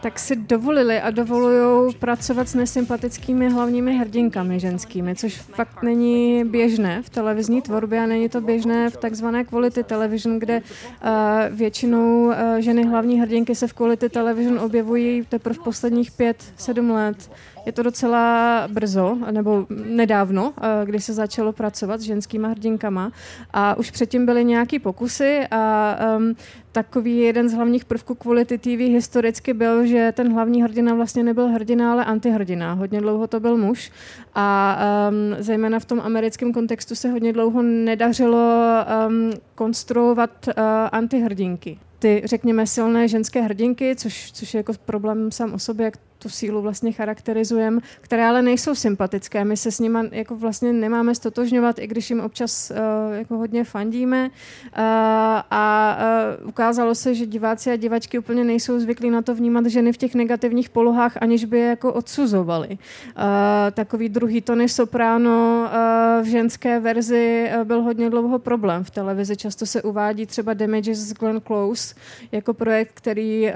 tak 0.00 0.18
si 0.18 0.36
dovolili 0.36 1.00
a 1.00 1.10
dovolují 1.10 1.94
pracovat 1.94 2.48
s 2.48 2.54
nesympatickými 2.54 3.50
hlavními 3.50 3.98
hrdinkami 3.98 4.60
ženskými, 4.60 5.14
což 5.14 5.36
fakt 5.36 5.82
není 5.82 6.44
běžné 6.44 7.02
v 7.02 7.10
televizní 7.10 7.62
tvorbě 7.62 8.00
a 8.00 8.06
není 8.06 8.28
to 8.28 8.40
běžné 8.40 8.90
v 8.90 8.96
takzvané 8.96 9.44
quality 9.44 9.84
television, 9.84 10.38
kde 10.38 10.62
uh, 10.62 11.10
většinou 11.56 12.26
uh, 12.26 12.34
ženy 12.58 12.84
hlavní 12.84 13.20
hrdinky 13.20 13.54
se 13.54 13.66
v 13.66 13.72
quality 13.72 14.08
television 14.08 14.58
objevují 14.58 15.24
teprve 15.28 15.54
v 15.54 15.58
posledních 15.58 16.12
pět, 16.12 16.44
sedm 16.56 16.90
let. 16.90 17.30
Je 17.66 17.72
to 17.72 17.82
docela 17.82 18.68
brzo, 18.72 19.18
nebo 19.30 19.66
nedávno, 19.86 20.52
eh, 20.56 20.86
kdy 20.86 21.00
se 21.00 21.12
začalo 21.12 21.52
pracovat 21.52 22.00
s 22.00 22.04
ženskýma 22.04 22.48
hrdinkama. 22.48 23.12
A 23.52 23.74
už 23.74 23.90
předtím 23.90 24.26
byly 24.26 24.44
nějaký 24.44 24.78
pokusy 24.78 25.40
a 25.50 25.96
um, 26.16 26.36
takový 26.72 27.18
jeden 27.18 27.48
z 27.48 27.52
hlavních 27.52 27.84
prvků 27.84 28.14
kvality 28.14 28.58
TV 28.58 28.92
historicky 28.92 29.54
byl, 29.54 29.86
že 29.86 30.12
ten 30.16 30.32
hlavní 30.32 30.62
hrdina 30.62 30.94
vlastně 30.94 31.22
nebyl 31.22 31.48
hrdina, 31.48 31.92
ale 31.92 32.04
antihrdina. 32.04 32.72
Hodně 32.72 33.00
dlouho 33.00 33.26
to 33.26 33.40
byl 33.40 33.56
muž. 33.56 33.92
A 34.34 34.78
um, 35.10 35.36
zejména 35.38 35.78
v 35.78 35.84
tom 35.84 36.00
americkém 36.00 36.52
kontextu 36.52 36.94
se 36.94 37.10
hodně 37.10 37.32
dlouho 37.32 37.62
nedařilo 37.62 38.48
um, 39.08 39.30
konstruovat 39.54 40.48
uh, 40.48 40.52
antihrdinky. 40.92 41.78
Ty, 41.98 42.22
řekněme, 42.24 42.66
silné 42.66 43.08
ženské 43.08 43.42
hrdinky, 43.42 43.96
což, 43.96 44.32
což 44.32 44.54
je 44.54 44.58
jako 44.58 44.72
problém 44.84 45.32
sám 45.32 45.54
o 45.54 45.58
sobě, 45.58 45.84
jak 45.84 45.94
tu 46.24 46.28
sílu 46.28 46.62
vlastně 46.62 46.92
charakterizujeme, 46.92 47.80
které 48.00 48.26
ale 48.26 48.42
nejsou 48.42 48.74
sympatické. 48.74 49.44
My 49.44 49.56
se 49.56 49.70
s 49.70 49.78
nimi 49.78 49.98
jako 50.12 50.36
vlastně 50.36 50.72
nemáme 50.72 51.14
stotožňovat, 51.14 51.78
i 51.78 51.86
když 51.86 52.10
jim 52.10 52.20
občas 52.20 52.70
uh, 52.70 52.76
jako 53.16 53.36
hodně 53.36 53.64
fandíme. 53.64 54.24
Uh, 54.24 54.80
a 55.50 55.98
uh, 56.40 56.48
ukázalo 56.48 56.94
se, 56.94 57.14
že 57.14 57.26
diváci 57.26 57.70
a 57.70 57.76
divačky 57.76 58.18
úplně 58.18 58.44
nejsou 58.44 58.80
zvyklí 58.80 59.10
na 59.10 59.22
to 59.22 59.34
vnímat 59.34 59.66
ženy 59.66 59.92
v 59.92 59.96
těch 59.96 60.14
negativních 60.14 60.70
polohách, 60.70 61.16
aniž 61.20 61.44
by 61.44 61.58
je 61.58 61.66
jako 61.66 61.92
odsuzovali. 61.92 62.68
Uh, 62.68 62.76
takový 63.72 64.08
druhý 64.08 64.40
tony 64.40 64.68
soprano 64.68 65.68
uh, 65.68 66.24
v 66.24 66.26
ženské 66.26 66.80
verzi 66.80 67.50
uh, 67.56 67.64
byl 67.64 67.82
hodně 67.82 68.10
dlouho 68.10 68.38
problém 68.38 68.84
v 68.84 68.90
televizi. 68.90 69.36
Často 69.36 69.66
se 69.66 69.82
uvádí 69.82 70.26
třeba 70.26 70.54
Damages 70.54 70.98
z 70.98 71.12
Glenn 71.12 71.40
Close 71.40 71.94
jako 72.32 72.54
projekt, 72.54 72.90
který 72.94 73.44
uh, 73.44 73.54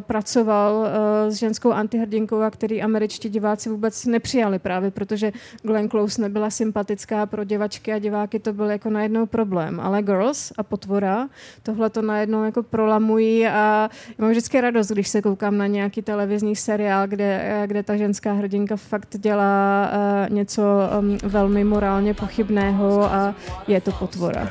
pracoval 0.00 0.74
uh, 0.74 1.32
s 1.32 1.34
ženskou 1.34 1.72
anti 1.72 2.03
hrdinkou 2.04 2.40
a 2.40 2.50
který 2.50 2.82
američtí 2.82 3.28
diváci 3.28 3.68
vůbec 3.68 4.06
nepřijali 4.06 4.58
právě, 4.58 4.90
protože 4.90 5.32
Glenn 5.62 5.88
Close 5.88 6.22
nebyla 6.22 6.50
sympatická 6.50 7.26
pro 7.26 7.44
divačky 7.44 7.92
a 7.92 7.98
diváky 7.98 8.38
to 8.38 8.52
byl 8.52 8.70
jako 8.70 8.90
najednou 8.90 9.26
problém. 9.26 9.80
Ale 9.80 10.02
Girls 10.02 10.52
a 10.58 10.62
Potvora 10.62 11.28
tohle 11.62 11.90
to 11.90 12.02
najednou 12.02 12.44
jako 12.44 12.62
prolamují 12.62 13.46
a 13.46 13.90
mám 14.18 14.30
vždycky 14.30 14.60
radost, 14.60 14.88
když 14.88 15.08
se 15.08 15.22
koukám 15.22 15.58
na 15.58 15.66
nějaký 15.66 16.02
televizní 16.02 16.56
seriál, 16.56 17.06
kde, 17.06 17.62
kde 17.66 17.82
ta 17.82 17.96
ženská 17.96 18.32
hrdinka 18.32 18.76
fakt 18.76 19.16
dělá 19.18 19.90
uh, 19.90 20.34
něco 20.34 20.62
um, 20.98 21.18
velmi 21.22 21.64
morálně 21.64 22.14
pochybného 22.14 23.04
a 23.04 23.34
je 23.68 23.80
to 23.80 23.92
Potvora. 23.92 24.48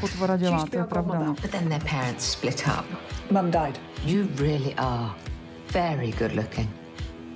Potvora 0.00 0.36
dělá, 0.36 0.66
to 0.66 0.78
je 0.78 0.84
pravda. 0.84 1.34
But 1.42 1.50
then 1.50 1.68
their 1.68 1.82
parents 1.90 2.32
split 2.32 2.62
up. 2.66 2.84
Mum 3.30 3.50
died. 3.50 3.80
You 4.04 4.26
really 4.36 4.74
are 4.76 5.10
very 5.72 6.12
good 6.18 6.32
looking. 6.34 6.81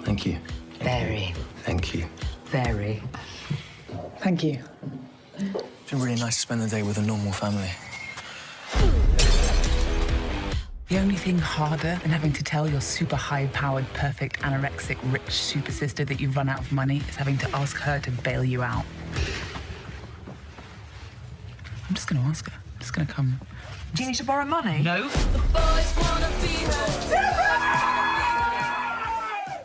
Thank 0.07 0.25
you. 0.25 0.39
Very. 0.79 1.35
Thank 1.65 1.93
you. 1.93 2.07
Very. 2.45 3.03
Thank 4.19 4.45
you. 4.45 4.63
It's 5.37 5.91
been 5.91 6.01
really 6.01 6.15
nice 6.15 6.37
to 6.37 6.41
spend 6.43 6.63
the 6.63 6.69
day 6.69 6.85
with 6.85 6.97
a 6.99 7.03
normal 7.03 7.33
family. 7.33 7.73
The 10.87 10.99
only 10.99 11.17
thing 11.17 11.41
harder 11.41 11.99
than 12.03 12.11
having 12.13 12.33
to 12.35 12.45
tell 12.45 12.71
your 12.71 12.81
super 12.81 13.17
high 13.17 13.49
powered, 13.49 13.93
perfect, 13.95 14.39
anorexic, 14.43 14.97
rich 15.13 15.29
super 15.29 15.73
sister 15.73 16.05
that 16.05 16.21
you've 16.21 16.37
run 16.37 16.49
out 16.49 16.61
of 16.61 16.71
money 16.71 17.03
is 17.09 17.17
having 17.17 17.37
to 17.39 17.51
ask 17.57 17.77
her 17.79 17.99
to 17.99 18.11
bail 18.13 18.45
you 18.45 18.63
out. 18.63 18.85
I'm 21.89 21.97
just 21.97 22.07
gonna 22.07 22.21
ask 22.21 22.49
her. 22.49 22.57
I'm 22.57 22.79
just 22.79 22.93
gonna 22.93 23.09
come. 23.09 23.41
Do 23.95 24.05
you 24.05 24.11
need 24.11 24.17
to 24.19 24.25
borrow 24.25 24.45
money? 24.45 24.85
No. 24.85 25.11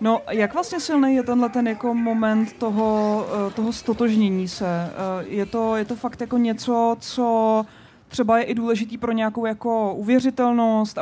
No, 0.02 0.22
jak 0.30 0.54
vlastně 0.54 0.80
silný 0.80 1.16
je 1.16 1.24
tenhle 1.24 1.50
ten 1.50 1.68
jako 1.68 1.94
moment 1.94 2.54
toho, 2.54 3.26
eh, 3.48 3.54
toho 3.54 3.74
stotožnění 3.74 4.48
se? 4.48 4.66
Eh, 4.68 5.26
je 5.28 5.46
to, 5.46 5.76
je 5.76 5.86
to 5.86 5.96
fakt 5.96 6.22
jako 6.22 6.38
něco, 6.38 6.96
co 7.00 7.66
třeba 8.08 8.38
je 8.38 8.44
i 8.44 8.56
důležitý 8.56 8.98
pro 8.98 9.12
nějakou 9.12 9.46
jako 9.46 9.94
uvěřitelnost, 9.94 10.98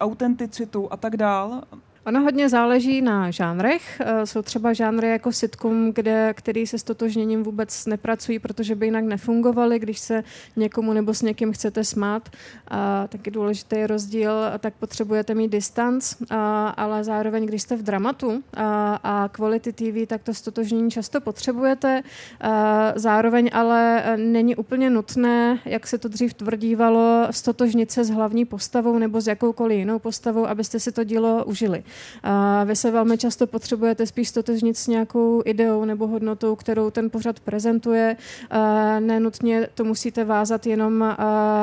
autenticitu 0.00 0.92
a 0.92 0.96
tak 0.96 1.16
dál? 1.16 1.62
Ono 2.06 2.20
hodně 2.20 2.48
záleží 2.48 3.02
na 3.02 3.30
žánrech. 3.30 4.00
Eh, 4.00 4.26
jsou 4.26 4.42
třeba 4.42 4.72
žánry 4.72 5.08
jako 5.08 5.32
sitcom, 5.32 5.92
kde, 5.92 6.34
který 6.36 6.66
se 6.66 6.78
s 6.78 6.82
totožněním 6.82 7.42
vůbec 7.42 7.86
nepracují, 7.86 8.38
protože 8.38 8.74
by 8.74 8.86
jinak 8.86 9.04
nefungovaly, 9.04 9.78
když 9.78 9.98
se 9.98 10.24
někomu 10.56 10.92
nebo 10.92 11.14
s 11.14 11.22
někým 11.22 11.52
chcete 11.52 11.84
smát. 11.84 12.28
A 12.68 13.06
taky 13.06 13.30
důležitý 13.30 13.86
rozdíl, 13.86 14.32
tak 14.58 14.74
potřebujete 14.74 15.34
mít 15.34 15.52
distanc, 15.52 16.14
a, 16.30 16.68
ale 16.68 17.04
zároveň, 17.04 17.46
když 17.46 17.62
jste 17.62 17.76
v 17.76 17.82
dramatu 17.82 18.42
a, 18.54 18.94
a 19.02 19.28
quality 19.28 19.72
TV, 19.72 20.06
tak 20.06 20.22
to 20.22 20.34
stotožnění 20.34 20.90
často 20.90 21.20
potřebujete. 21.20 22.02
A 22.40 22.92
zároveň 22.96 23.50
ale 23.52 24.02
není 24.16 24.56
úplně 24.56 24.90
nutné, 24.90 25.58
jak 25.64 25.86
se 25.86 25.98
to 25.98 26.08
dřív 26.08 26.34
tvrdívalo, 26.34 27.26
stotožnit 27.30 27.90
se 27.90 28.04
s 28.04 28.10
hlavní 28.10 28.44
postavou 28.44 28.98
nebo 28.98 29.20
s 29.20 29.26
jakoukoliv 29.26 29.78
jinou 29.78 29.98
postavou, 29.98 30.46
abyste 30.46 30.80
si 30.80 30.92
to 30.92 31.04
dílo 31.04 31.44
užili. 31.44 31.84
A 32.22 32.64
vy 32.64 32.76
se 32.76 32.90
velmi 32.90 33.18
často 33.18 33.46
potřebujete 33.46 34.06
spíš 34.06 34.28
stotožnit 34.28 34.76
s 34.76 34.86
nějakou 34.86 35.42
ideou 35.44 35.84
nebo 35.84 36.06
hodnotou, 36.06 36.56
kterou 36.56 36.90
ten 36.90 37.10
pořad 37.10 37.40
prezentuje. 37.40 38.16
Nenutně 39.00 39.68
to 39.74 39.84
musíte 39.84 40.24
vázat 40.24 40.66
jenom 40.66 40.98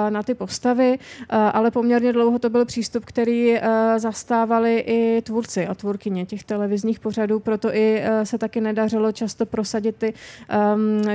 na 0.10 0.24
ty 0.24 0.34
postavy, 0.34 1.00
ale 1.30 1.72
poměrně 1.72 2.14
dlouho 2.14 2.40
to 2.40 2.50
byl 2.50 2.66
přístup, 2.66 3.06
který 3.06 3.58
zastávali 3.98 4.80
i 4.88 5.22
tvůrci 5.22 5.68
a 5.68 5.76
tvůrkyně 5.76 6.26
těch 6.26 6.44
televizních 6.44 7.00
pořadů, 7.00 7.40
proto 7.40 7.76
i 7.76 8.04
se 8.24 8.38
taky 8.38 8.62
nedařilo 8.62 9.12
často 9.12 9.46
prosadit 9.46 9.96
ty 9.96 10.14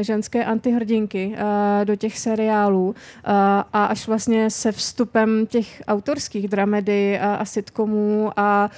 ženské 0.00 0.44
antihrdinky 0.44 1.36
do 1.84 1.96
těch 1.96 2.18
seriálů 2.18 2.94
a 3.24 3.84
až 3.84 4.06
vlastně 4.06 4.50
se 4.50 4.72
vstupem 4.72 5.46
těch 5.46 5.82
autorských 5.88 6.48
dramedy 6.48 7.18
a, 7.18 7.44
sitcomů 7.44 8.30
a 8.36 8.70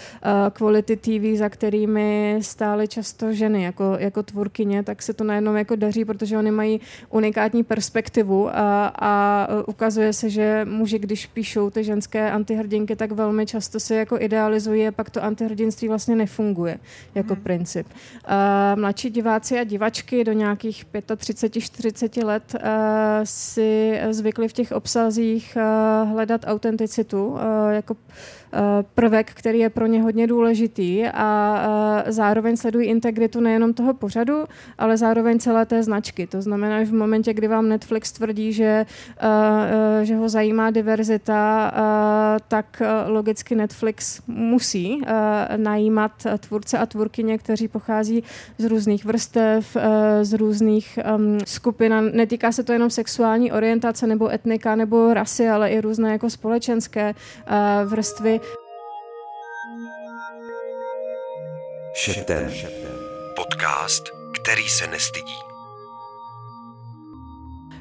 quality 0.51 0.97
TV, 0.97 1.39
za 1.39 1.49
kterými 1.49 2.39
stály 2.41 2.89
často 2.89 3.33
ženy 3.33 3.63
jako, 3.63 3.97
jako 3.99 4.23
tvůrkyně, 4.23 4.83
tak 4.83 5.03
se 5.03 5.15
to 5.15 5.25
najednou 5.25 5.55
jako 5.55 5.77
daří, 5.77 6.05
protože 6.05 6.39
oni 6.39 6.51
mají 6.51 6.81
unikátní 7.11 7.65
perspektivu 7.65 8.49
a, 8.49 8.87
a 8.87 9.49
ukazuje 9.67 10.13
se, 10.13 10.31
že 10.31 10.65
muži, 10.65 10.99
když 10.99 11.27
píšou 11.27 11.71
ty 11.71 11.85
ženské 11.85 12.31
antihrdinky, 12.31 12.97
tak 12.97 13.13
velmi 13.13 13.47
často 13.47 13.81
se 13.81 13.95
jako 13.95 14.21
idealizují 14.21 14.89
a 14.89 14.93
pak 14.93 15.11
to 15.11 15.25
antihrdinství 15.25 15.89
vlastně 15.89 16.17
nefunguje 16.17 16.79
jako 17.15 17.35
hmm. 17.35 17.43
princip. 17.43 17.87
A 18.25 18.75
mladší 18.75 19.11
diváci 19.11 19.59
a 19.59 19.65
divačky 19.65 20.25
do 20.25 20.33
nějakých 20.33 20.87
35-40 20.95 22.27
let 22.27 22.55
uh, 22.55 22.61
si 23.25 24.01
zvykli 24.11 24.49
v 24.49 24.53
těch 24.53 24.73
obsazích 24.73 25.57
uh, 25.57 26.11
hledat 26.11 26.41
autenticitu 26.47 27.27
uh, 27.27 27.41
jako 27.71 27.97
Eh, 28.46 28.46
prvek, 28.95 29.31
který 29.35 29.59
je 29.59 29.71
pro 29.71 29.87
ně 29.87 30.03
hodně 30.03 30.27
důležitý 30.27 31.07
a 31.07 31.63
eh, 32.07 32.13
zároveň 32.13 32.57
sledují 32.57 32.89
integritu 32.89 33.41
nejenom 33.41 33.75
toho 33.75 33.95
pořadu, 33.95 34.45
ale 34.79 34.97
zároveň 34.97 35.39
celé 35.39 35.67
té 35.67 35.83
značky. 35.83 36.27
To 36.27 36.43
znamená, 36.43 36.85
že 36.85 36.91
v 36.91 36.95
momentě, 36.95 37.35
kdy 37.35 37.49
vám 37.49 37.69
Netflix 37.69 38.13
tvrdí, 38.13 38.53
že, 38.53 38.87
eh, 39.21 40.05
že 40.05 40.17
ho 40.17 40.29
zajímá 40.29 40.71
diverzita, 40.71 41.73
tak 42.49 42.83
logicky 43.07 43.55
Netflix 43.55 44.21
musí 44.27 45.03
najímat 45.57 46.13
tvůrce 46.39 46.79
a 46.79 46.87
tvůrkyně, 46.87 47.39
kteří 47.39 47.69
pochází 47.69 48.23
z 48.59 48.65
různých 48.65 49.05
vrstev, 49.05 49.77
z 50.23 50.33
různých 50.33 50.99
skupin. 51.45 51.95
A 51.95 52.01
netýká 52.01 52.53
se 52.53 52.65
to 52.65 52.73
jenom 52.73 52.91
sexuální 52.91 53.53
orientace 53.53 54.07
nebo 54.07 54.31
etnika 54.31 54.77
nebo 54.77 55.15
rasy, 55.15 55.49
ale 55.49 55.71
i 55.71 55.81
různé 55.81 56.13
jako 56.13 56.31
společenské 56.31 57.15
vrstvy. 57.85 58.41
Šeptem. 61.97 62.51
Podcast, 63.37 64.05
který 64.35 64.63
se 64.63 64.87
nestydí. 64.87 65.35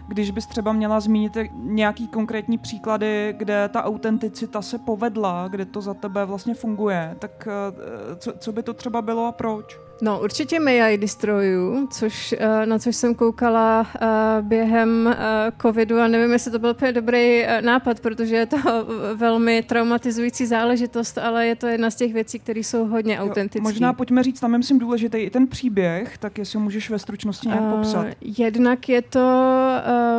Když 0.08 0.32
bys 0.32 0.46
třeba 0.46 0.74
měla 0.74 1.00
zmínit 1.00 1.38
nějaký 1.54 2.08
konkrétní 2.08 2.58
příklady, 2.58 3.34
kde 3.38 3.70
ta 3.70 3.84
autenticita 3.84 4.62
se 4.62 4.78
povedla, 4.78 5.48
kde 5.48 5.66
to 5.66 5.82
za 5.82 5.94
tebe 5.94 6.26
vlastně 6.26 6.54
funguje, 6.54 7.16
tak 7.20 7.48
eh, 7.48 8.16
co, 8.16 8.34
co 8.40 8.52
by 8.52 8.64
to 8.64 8.74
třeba 8.74 9.02
bylo 9.02 9.28
a 9.28 9.32
proč? 9.32 9.80
No, 10.02 10.22
určitě 10.22 10.60
May 10.60 10.82
I 10.82 10.98
Destroy 10.98 11.48
You, 11.48 11.88
což, 11.92 12.36
eh, 12.38 12.66
na 12.66 12.80
což 12.80 12.96
jsem 12.96 13.16
koukala 13.16 13.88
eh, 13.96 14.08
během 14.42 15.08
eh, 15.08 15.52
covidu 15.62 16.00
a 16.00 16.08
nevím, 16.08 16.32
jestli 16.32 16.52
to 16.52 16.60
byl 16.60 16.70
úplně 16.70 16.92
dobrý 16.92 17.46
nápad, 17.62 18.00
protože 18.00 18.36
je 18.36 18.46
to 18.46 18.58
velmi 19.16 19.64
traumatizující 19.64 20.46
záležitost, 20.46 21.18
ale 21.18 21.48
je 21.48 21.56
to 21.56 21.68
jedna 21.68 21.90
z 21.90 21.96
těch 21.96 22.14
věcí, 22.14 22.40
které 22.40 22.60
jsou 22.60 22.86
hodně 22.86 23.20
autentické. 23.20 23.62
Možná 23.62 23.94
pojďme 23.94 24.24
říct, 24.24 24.40
tam 24.40 24.52
myslím 24.52 24.80
důležitý 24.80 25.18
i 25.18 25.30
ten 25.30 25.48
příběh, 25.48 26.18
tak 26.18 26.38
jestli 26.38 26.60
můžeš 26.60 26.90
ve 26.90 27.00
stručnosti 27.00 27.48
nějak 27.48 27.64
popsat. 27.64 28.08
Jednak 28.22 28.90
je 28.90 29.02
to 29.02 29.42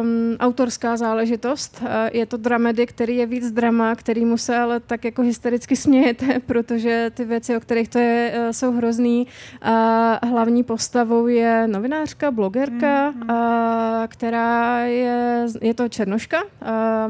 um, 0.01 0.37
autorská 0.41 0.97
záležitost, 0.97 1.83
je 2.13 2.27
to 2.27 2.37
dramedy, 2.37 2.87
který 2.87 3.17
je 3.17 3.27
víc 3.27 3.51
drama, 3.51 3.95
který 3.95 4.25
mu 4.25 4.39
se 4.39 4.57
ale 4.57 4.81
tak 4.81 5.05
jako 5.05 5.23
hystericky 5.23 5.77
smějete, 5.77 6.41
protože 6.47 7.11
ty 7.15 7.25
věci, 7.25 7.57
o 7.57 7.61
kterých 7.61 7.89
to 7.89 7.99
je, 7.99 8.49
jsou 8.51 8.73
hrozný 8.73 9.27
a 9.67 10.27
hlavní 10.27 10.63
postavou 10.63 11.27
je 11.27 11.67
novinářka, 11.67 12.31
blogerka, 12.31 13.11
mm, 13.11 13.21
mm. 13.21 13.31
A, 13.31 14.03
která 14.09 14.79
je, 14.79 15.47
je 15.61 15.75
to 15.75 15.89
černoška 15.89 16.39
a, 16.63 17.09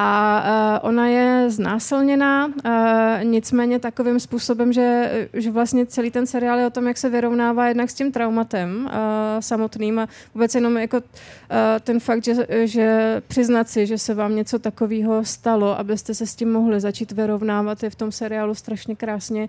a 0.00 0.80
ona 0.82 1.06
je 1.06 1.50
znásilněná, 1.50 2.52
nicméně 3.22 3.78
takovým 3.78 4.20
způsobem, 4.20 4.72
že, 4.72 5.10
že 5.32 5.50
vlastně 5.50 5.86
celý 5.86 6.10
ten 6.10 6.26
seriál 6.26 6.58
je 6.58 6.66
o 6.66 6.70
tom, 6.70 6.86
jak 6.86 6.98
se 6.98 7.08
vyrovnává 7.08 7.68
jednak 7.68 7.90
s 7.90 7.94
tím 7.94 8.12
traumatem 8.12 8.90
samotným 9.40 9.98
a 9.98 10.08
vůbec 10.34 10.54
jenom 10.54 10.76
jako 10.76 11.00
ten 11.80 12.00
fakt, 12.00 12.24
že, 12.24 12.34
že 12.64 13.16
přiznat 13.28 13.68
si, 13.68 13.86
že 13.86 13.98
se 13.98 14.14
vám 14.14 14.36
něco 14.36 14.58
takového 14.58 15.24
stalo, 15.24 15.78
abyste 15.78 16.14
se 16.14 16.26
s 16.26 16.34
tím 16.34 16.52
mohli 16.52 16.80
začít 16.80 17.12
vyrovnávat, 17.12 17.82
je 17.82 17.90
v 17.90 17.94
tom 17.94 18.12
seriálu 18.12 18.54
strašně 18.54 18.96
krásně 18.96 19.48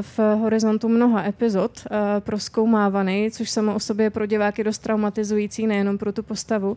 v 0.00 0.18
horizontu 0.18 0.88
mnoha 0.88 1.24
epizod 1.24 1.86
proskoumávaný, 2.20 3.30
což 3.30 3.50
samo 3.50 3.74
o 3.74 3.80
sobě 3.80 4.06
je 4.06 4.10
pro 4.10 4.26
diváky 4.26 4.64
dost 4.64 4.78
traumatizující, 4.78 5.66
nejenom 5.66 5.98
pro 5.98 6.12
tu 6.12 6.22
postavu. 6.22 6.76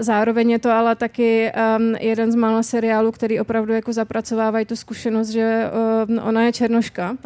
Zároveň 0.00 0.50
je 0.50 0.58
to 0.58 0.70
ale 0.70 0.96
taky 0.96 1.52
je 2.00 2.17
jeden 2.17 2.17
z 2.26 2.34
mála 2.34 2.62
seriálů, 2.62 3.12
který 3.12 3.40
opravdu 3.40 3.72
jako 3.72 3.92
zapracovávají 3.92 4.66
tu 4.66 4.76
zkušenost, 4.76 5.28
že 5.28 5.70
uh, 6.08 6.28
ona 6.28 6.42
je 6.42 6.52
černoška, 6.52 7.10
uh, 7.10 7.16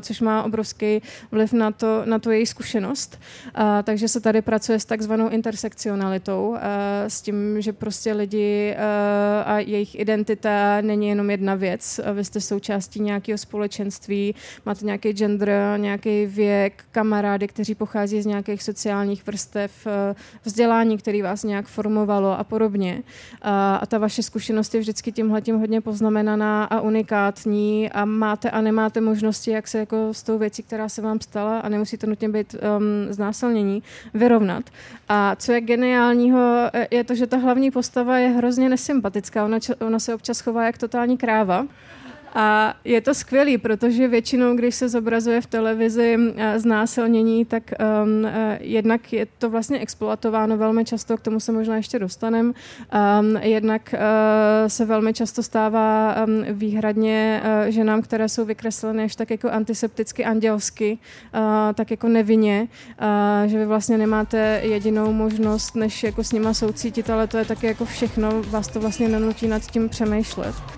což 0.00 0.20
má 0.20 0.42
obrovský 0.42 1.02
vliv 1.32 1.52
na 1.52 1.70
to, 1.70 2.02
na 2.04 2.18
to 2.18 2.30
její 2.30 2.46
zkušenost. 2.46 3.20
Uh, 3.58 3.64
takže 3.82 4.08
se 4.08 4.20
tady 4.20 4.42
pracuje 4.42 4.80
s 4.80 4.84
takzvanou 4.84 5.28
intersekcionalitou, 5.28 6.48
uh, 6.48 6.58
s 7.08 7.22
tím, 7.22 7.60
že 7.60 7.72
prostě 7.72 8.12
lidi 8.12 8.74
uh, 8.74 8.82
a 9.52 9.58
jejich 9.58 10.00
identita 10.00 10.80
není 10.80 11.08
jenom 11.08 11.30
jedna 11.30 11.54
věc. 11.54 12.00
Uh, 12.04 12.16
vy 12.16 12.24
jste 12.24 12.40
součástí 12.40 13.00
nějakého 13.00 13.38
společenství, 13.38 14.34
máte 14.66 14.84
nějaký 14.84 15.12
gender, 15.12 15.50
nějaký 15.76 16.26
věk, 16.26 16.84
kamarády, 16.92 17.48
kteří 17.48 17.74
pochází 17.74 18.22
z 18.22 18.26
nějakých 18.26 18.62
sociálních 18.62 19.26
vrstev, 19.26 19.86
uh, 19.86 19.92
vzdělání, 20.44 20.98
který 20.98 21.22
vás 21.22 21.44
nějak 21.44 21.66
formovalo 21.66 22.38
a 22.38 22.44
podobně. 22.44 23.02
Uh, 23.44 23.50
a 23.80 23.86
ta 23.86 23.98
vaše 23.98 24.22
zkušenost 24.28 24.74
je 24.74 24.80
vždycky 24.80 25.12
tímhle 25.12 25.40
tím 25.42 25.58
hodně 25.58 25.80
poznamenaná 25.80 26.64
a 26.64 26.80
unikátní 26.80 27.90
a 27.90 28.04
máte 28.04 28.50
a 28.50 28.60
nemáte 28.60 29.00
možnosti, 29.00 29.50
jak 29.50 29.68
se 29.68 29.78
jako 29.78 30.14
s 30.14 30.22
tou 30.22 30.38
věcí, 30.38 30.62
která 30.62 30.88
se 30.88 31.02
vám 31.02 31.20
stala 31.20 31.60
a 31.60 31.68
nemusí 31.68 31.96
to 31.98 32.06
nutně 32.06 32.28
být 32.28 32.54
um, 32.54 33.12
znásilnění, 33.12 33.82
vyrovnat. 34.14 34.64
A 35.08 35.36
co 35.36 35.52
je 35.52 35.60
geniálního, 35.60 36.70
je 36.90 37.04
to, 37.04 37.14
že 37.14 37.26
ta 37.26 37.36
hlavní 37.36 37.70
postava 37.70 38.18
je 38.18 38.28
hrozně 38.28 38.68
nesympatická. 38.68 39.44
Ona, 39.44 39.58
ona 39.86 39.98
se 39.98 40.14
občas 40.14 40.40
chová 40.40 40.64
jak 40.64 40.78
totální 40.78 41.16
kráva. 41.16 41.66
A 42.34 42.74
je 42.84 43.00
to 43.00 43.14
skvělý, 43.14 43.58
protože 43.58 44.08
většinou, 44.08 44.56
když 44.56 44.74
se 44.74 44.88
zobrazuje 44.88 45.40
v 45.40 45.46
televizi 45.46 46.16
eh, 46.36 46.58
znásilnění, 46.58 47.44
tak 47.44 47.62
um, 48.02 48.26
jednak 48.60 49.12
je 49.12 49.26
to 49.38 49.50
vlastně 49.50 49.78
exploatováno 49.78 50.56
velmi 50.56 50.84
často, 50.84 51.16
k 51.16 51.20
tomu 51.20 51.40
se 51.40 51.52
možná 51.52 51.76
ještě 51.76 51.98
dostanem. 51.98 52.46
Um, 53.20 53.36
jednak 53.36 53.94
uh, 53.94 54.68
se 54.68 54.84
velmi 54.84 55.12
často 55.12 55.42
stává 55.42 56.16
um, 56.26 56.44
výhradně 56.50 57.42
uh, 57.44 57.70
ženám, 57.70 58.02
které 58.02 58.28
jsou 58.28 58.44
vykreslené 58.44 59.04
až 59.04 59.16
tak 59.16 59.30
jako 59.30 59.50
antisepticky 59.50 60.24
andělsky, 60.24 60.98
uh, 61.34 61.40
tak 61.74 61.90
jako 61.90 62.08
nevinně, 62.08 62.68
uh, 63.42 63.50
že 63.50 63.58
vy 63.58 63.66
vlastně 63.66 63.98
nemáte 63.98 64.60
jedinou 64.62 65.12
možnost, 65.12 65.76
než 65.76 66.02
jako 66.02 66.24
s 66.24 66.32
nima 66.32 66.54
soucítit, 66.54 67.10
ale 67.10 67.26
to 67.26 67.38
je 67.38 67.44
taky 67.44 67.66
jako 67.66 67.84
všechno, 67.84 68.42
vás 68.42 68.68
to 68.68 68.80
vlastně 68.80 69.08
nenutí 69.08 69.48
nad 69.48 69.62
tím 69.70 69.88
přemýšlet. 69.88 70.77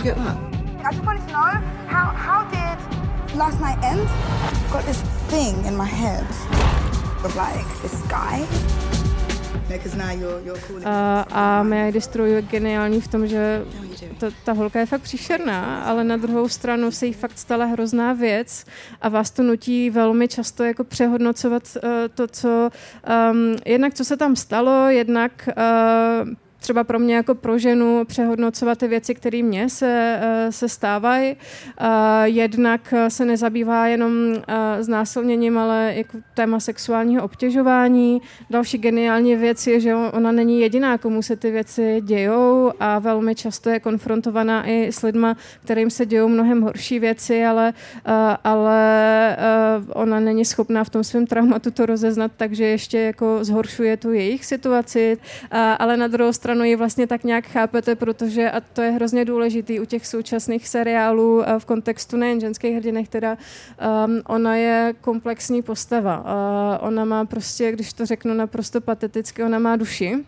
You 0.00 0.14
get 0.14 0.16
that? 0.16 0.36
I 0.84 0.92
just 0.92 1.04
wanted 1.04 1.26
to 1.26 1.32
know 1.32 1.50
how 1.86 2.06
how 2.26 2.44
did 2.44 3.36
last 3.36 3.60
night 3.60 3.78
end? 3.84 4.00
I've 4.00 4.72
got 4.72 4.84
this 4.84 5.00
thing 5.28 5.64
in 5.64 5.76
my 5.76 5.86
head 5.86 6.26
of 7.24 7.36
like 7.36 7.66
this 7.82 8.00
guy 8.08 8.46
a, 10.84 11.26
a 11.30 11.62
May 11.62 11.92
Destroy 11.92 12.30
je 12.30 12.42
geniální 12.42 13.00
v 13.00 13.08
tom, 13.08 13.26
že 13.26 13.64
to, 14.18 14.26
ta 14.44 14.52
holka 14.52 14.80
je 14.80 14.86
fakt 14.86 15.00
příšerná, 15.00 15.82
ale 15.82 16.04
na 16.04 16.16
druhou 16.16 16.48
stranu 16.48 16.90
se 16.90 17.06
jí 17.06 17.12
fakt 17.12 17.38
stala 17.38 17.64
hrozná 17.64 18.12
věc 18.12 18.64
a 19.00 19.08
vás 19.08 19.30
to 19.30 19.42
nutí 19.42 19.90
velmi 19.90 20.28
často 20.28 20.64
jako 20.64 20.84
přehodnocovat 20.84 21.62
uh, 21.76 21.90
to, 22.14 22.26
co 22.26 22.70
um, 23.30 23.56
jednak 23.66 23.94
co 23.94 24.04
se 24.04 24.16
tam 24.16 24.36
stalo, 24.36 24.88
jednak 24.88 25.48
uh, 25.48 26.28
třeba 26.60 26.84
pro 26.84 26.98
mě 26.98 27.14
jako 27.14 27.34
pro 27.34 27.58
ženu 27.58 28.04
přehodnocovat 28.04 28.78
ty 28.78 28.88
věci, 28.88 29.14
které 29.14 29.42
mně 29.42 29.68
se, 29.68 30.18
eh, 30.22 30.52
se 30.52 30.68
stávají. 30.68 31.36
Jednak 32.24 32.94
se 33.08 33.24
nezabývá 33.24 33.86
jenom 33.86 34.12
eh, 34.34 34.82
znásilněním, 34.82 35.58
ale 35.58 35.92
jako 35.96 36.18
téma 36.34 36.60
sexuálního 36.60 37.22
obtěžování. 37.24 38.22
Další 38.50 38.78
geniální 38.78 39.36
věc 39.36 39.66
je, 39.66 39.80
že 39.80 39.94
ona 39.94 40.32
není 40.32 40.60
jediná, 40.60 40.98
komu 40.98 41.22
se 41.22 41.36
ty 41.36 41.50
věci 41.50 42.00
dějou 42.04 42.72
a 42.80 42.98
velmi 42.98 43.34
často 43.34 43.70
je 43.70 43.80
konfrontovaná 43.80 44.68
i 44.68 44.92
s 44.92 45.02
lidma, 45.02 45.36
kterým 45.64 45.90
se 45.90 46.06
dějou 46.06 46.28
mnohem 46.28 46.62
horší 46.62 46.98
věci, 46.98 47.44
ale, 47.44 47.72
eh, 48.06 48.36
ale 48.44 48.80
ona 49.94 50.20
není 50.20 50.44
schopná 50.44 50.84
v 50.84 50.90
tom 50.90 51.04
svém 51.04 51.26
traumatu 51.26 51.70
to 51.70 51.86
rozeznat, 51.86 52.32
takže 52.36 52.64
ještě 52.64 52.98
jako 52.98 53.38
zhoršuje 53.44 53.96
tu 53.96 54.12
jejich 54.12 54.44
situaci, 54.44 55.18
ale 55.78 55.96
na 55.96 56.06
druhou 56.06 56.32
stranu 56.32 56.49
stranu 56.50 56.64
ji 56.64 56.76
vlastně 56.76 57.06
tak 57.06 57.24
nějak 57.24 57.46
chápete, 57.46 57.94
protože, 57.94 58.50
a 58.50 58.60
to 58.60 58.82
je 58.82 58.90
hrozně 58.90 59.24
důležitý 59.24 59.80
u 59.80 59.84
těch 59.84 60.06
současných 60.06 60.68
seriálů 60.68 61.44
v 61.58 61.64
kontextu 61.64 62.16
nejen 62.16 62.40
ženských 62.40 62.76
hrdinek, 62.76 63.08
teda 63.08 63.36
um, 64.06 64.22
ona 64.26 64.56
je 64.56 64.94
komplexní 65.00 65.62
postava. 65.62 66.18
Uh, 66.18 66.88
ona 66.88 67.04
má 67.04 67.24
prostě, 67.24 67.72
když 67.72 67.92
to 67.92 68.06
řeknu 68.06 68.34
naprosto 68.34 68.80
pateticky, 68.80 69.42
ona 69.42 69.58
má 69.58 69.76
duši, 69.76 70.24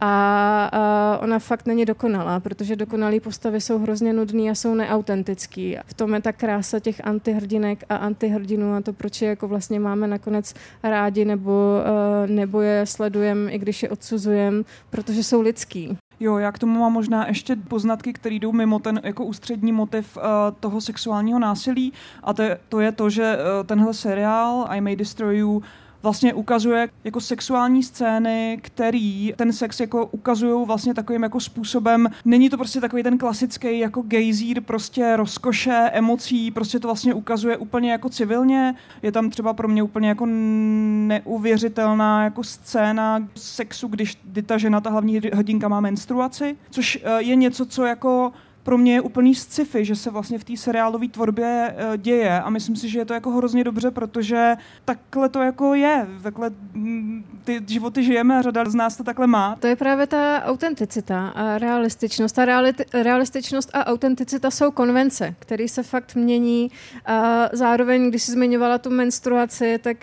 a, 0.00 0.70
a 0.72 1.18
ona 1.22 1.38
fakt 1.38 1.66
není 1.66 1.84
dokonalá, 1.84 2.40
protože 2.40 2.76
dokonalé 2.76 3.20
postavy 3.20 3.60
jsou 3.60 3.78
hrozně 3.78 4.12
nudný 4.12 4.50
a 4.50 4.54
jsou 4.54 4.74
neautentický. 4.74 5.76
V 5.86 5.94
tom 5.94 6.14
je 6.14 6.22
ta 6.22 6.32
krása 6.32 6.80
těch 6.80 7.06
antihrdinek 7.06 7.84
a 7.88 7.96
antihrdinů 7.96 8.74
a 8.74 8.80
to, 8.80 8.92
proč 8.92 9.22
je 9.22 9.28
jako 9.28 9.48
vlastně 9.48 9.80
máme 9.80 10.06
nakonec 10.06 10.54
rádi 10.82 11.24
nebo, 11.24 11.52
uh, 11.52 12.30
nebo 12.30 12.60
je 12.60 12.86
sledujeme, 12.86 13.52
i 13.52 13.58
když 13.58 13.82
je 13.82 13.88
odsuzujeme, 13.88 14.62
protože 14.90 15.24
jsou 15.24 15.40
lidský. 15.40 15.98
Jo, 16.20 16.38
já 16.38 16.52
k 16.52 16.58
tomu 16.58 16.80
mám 16.80 16.92
možná 16.92 17.28
ještě 17.28 17.56
poznatky, 17.56 18.12
které 18.12 18.34
jdou 18.34 18.52
mimo 18.52 18.78
ten 18.78 19.00
jako 19.04 19.24
ústřední 19.24 19.72
motiv 19.72 20.16
uh, 20.16 20.22
toho 20.60 20.80
sexuálního 20.80 21.38
násilí 21.38 21.92
a 22.22 22.32
to 22.32 22.42
je, 22.42 22.58
to 22.68 22.80
je 22.80 22.92
to, 22.92 23.10
že 23.10 23.36
uh, 23.36 23.66
tenhle 23.66 23.94
seriál 23.94 24.66
I 24.68 24.80
May 24.80 24.96
Destroy 24.96 25.38
You 25.38 25.62
vlastně 26.04 26.34
ukazuje 26.34 26.88
jako 27.04 27.20
sexuální 27.20 27.82
scény, 27.82 28.58
který 28.62 29.32
ten 29.36 29.52
sex 29.52 29.80
jako 29.80 30.06
ukazují 30.06 30.66
vlastně 30.66 30.94
takovým 30.94 31.22
jako 31.22 31.40
způsobem. 31.40 32.08
Není 32.24 32.50
to 32.50 32.56
prostě 32.56 32.80
takový 32.80 33.02
ten 33.02 33.18
klasický 33.18 33.78
jako 33.78 34.02
gejzír 34.02 34.60
prostě 34.60 35.16
rozkoše, 35.16 35.90
emocí, 35.92 36.50
prostě 36.50 36.78
to 36.78 36.88
vlastně 36.88 37.14
ukazuje 37.14 37.56
úplně 37.56 37.92
jako 37.92 38.08
civilně. 38.08 38.74
Je 39.02 39.12
tam 39.12 39.30
třeba 39.30 39.52
pro 39.52 39.68
mě 39.68 39.82
úplně 39.82 40.08
jako 40.08 40.26
neuvěřitelná 40.26 42.24
jako 42.24 42.44
scéna 42.44 43.28
sexu, 43.34 43.88
když 43.88 44.18
ta 44.46 44.58
žena, 44.58 44.80
ta 44.80 44.90
hlavní 44.90 45.20
hrdinka 45.32 45.68
má 45.68 45.80
menstruaci, 45.80 46.56
což 46.70 46.98
eh, 47.02 47.22
je 47.22 47.36
něco, 47.36 47.66
co 47.66 47.84
jako 47.84 48.32
pro 48.64 48.78
mě 48.78 48.94
je 48.94 49.00
úplný 49.00 49.34
sci-fi, 49.34 49.84
že 49.84 49.96
se 49.96 50.10
vlastně 50.10 50.38
v 50.38 50.44
té 50.44 50.56
seriálové 50.56 51.08
tvorbě 51.08 51.74
uh, 51.74 51.96
děje 51.96 52.40
a 52.40 52.50
myslím 52.50 52.76
si, 52.76 52.88
že 52.88 52.98
je 52.98 53.04
to 53.04 53.14
jako 53.14 53.30
hrozně 53.30 53.64
dobře, 53.64 53.90
protože 53.90 54.56
takhle 54.84 55.28
to 55.28 55.42
jako 55.42 55.74
je, 55.74 56.06
takhle 56.22 56.50
mm, 56.72 57.24
ty 57.44 57.60
životy 57.66 58.04
žijeme 58.04 58.38
a 58.38 58.42
řada 58.42 58.64
z 58.64 58.74
nás 58.74 58.96
to 58.96 59.04
takhle 59.04 59.26
má. 59.26 59.56
To 59.60 59.66
je 59.66 59.76
právě 59.76 60.06
ta 60.06 60.44
autenticita 60.44 61.28
a 61.28 61.58
realističnost. 61.58 62.36
Ta 62.36 62.46
realiti- 62.46 63.02
realističnost 63.02 63.70
a 63.72 63.86
autenticita 63.86 64.50
jsou 64.50 64.70
konvence, 64.70 65.34
které 65.38 65.68
se 65.68 65.82
fakt 65.82 66.14
mění. 66.14 66.70
A 67.06 67.48
zároveň, 67.52 68.08
když 68.08 68.22
jsi 68.22 68.32
zmiňovala 68.32 68.78
tu 68.78 68.90
menstruaci, 68.90 69.78
tak 69.78 69.96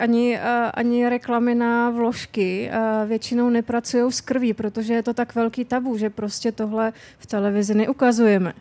ani, 0.00 0.38
ani 0.74 1.08
reklamy 1.08 1.54
na 1.54 1.90
vložky 1.90 2.70
většinou 3.06 3.50
nepracují 3.50 4.12
s 4.12 4.20
krví, 4.20 4.54
protože 4.54 4.94
je 4.94 5.02
to 5.02 5.14
tak 5.14 5.34
velký 5.34 5.64
tabu, 5.64 5.98
že 5.98 6.10
prostě 6.10 6.52
tohle 6.52 6.92
v 7.18 7.26
televizi 7.26 7.74
neukazujeme. 8.02 8.52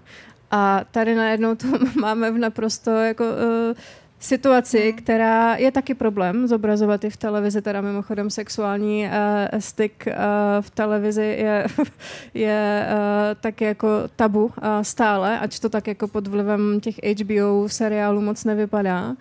A 0.51 0.81
tady 0.91 1.15
najednou 1.15 1.55
to 1.55 1.67
máme 2.01 2.31
v 2.31 2.37
naprosto 2.37 2.91
jako 2.91 3.23
uh, 3.23 3.77
situaci, 4.21 4.89
hmm. 4.89 4.97
která 4.97 5.55
je 5.55 5.71
taky 5.71 5.93
problém 5.93 6.47
zobrazovat 6.47 7.03
i 7.03 7.09
v 7.09 7.17
televizi, 7.17 7.61
teda 7.61 7.81
mimochodem 7.81 8.29
sexuální 8.29 9.05
uh, 9.05 9.59
styk 9.59 10.07
uh, 10.07 10.13
v 10.61 10.69
televizi 10.69 11.23
je, 11.23 11.65
je 12.33 12.87
uh, 12.87 13.41
tak 13.41 13.61
jako 13.61 13.87
tabu 14.15 14.45
uh, 14.45 14.51
stále, 14.81 15.39
ač 15.39 15.59
to 15.59 15.69
tak 15.69 15.87
jako 15.87 16.07
pod 16.07 16.27
vlivem 16.27 16.79
těch 16.79 16.95
HBO 17.03 17.69
seriálů 17.69 18.21
moc 18.21 18.43
nevypadá, 18.43 19.09
uh, 19.09 19.15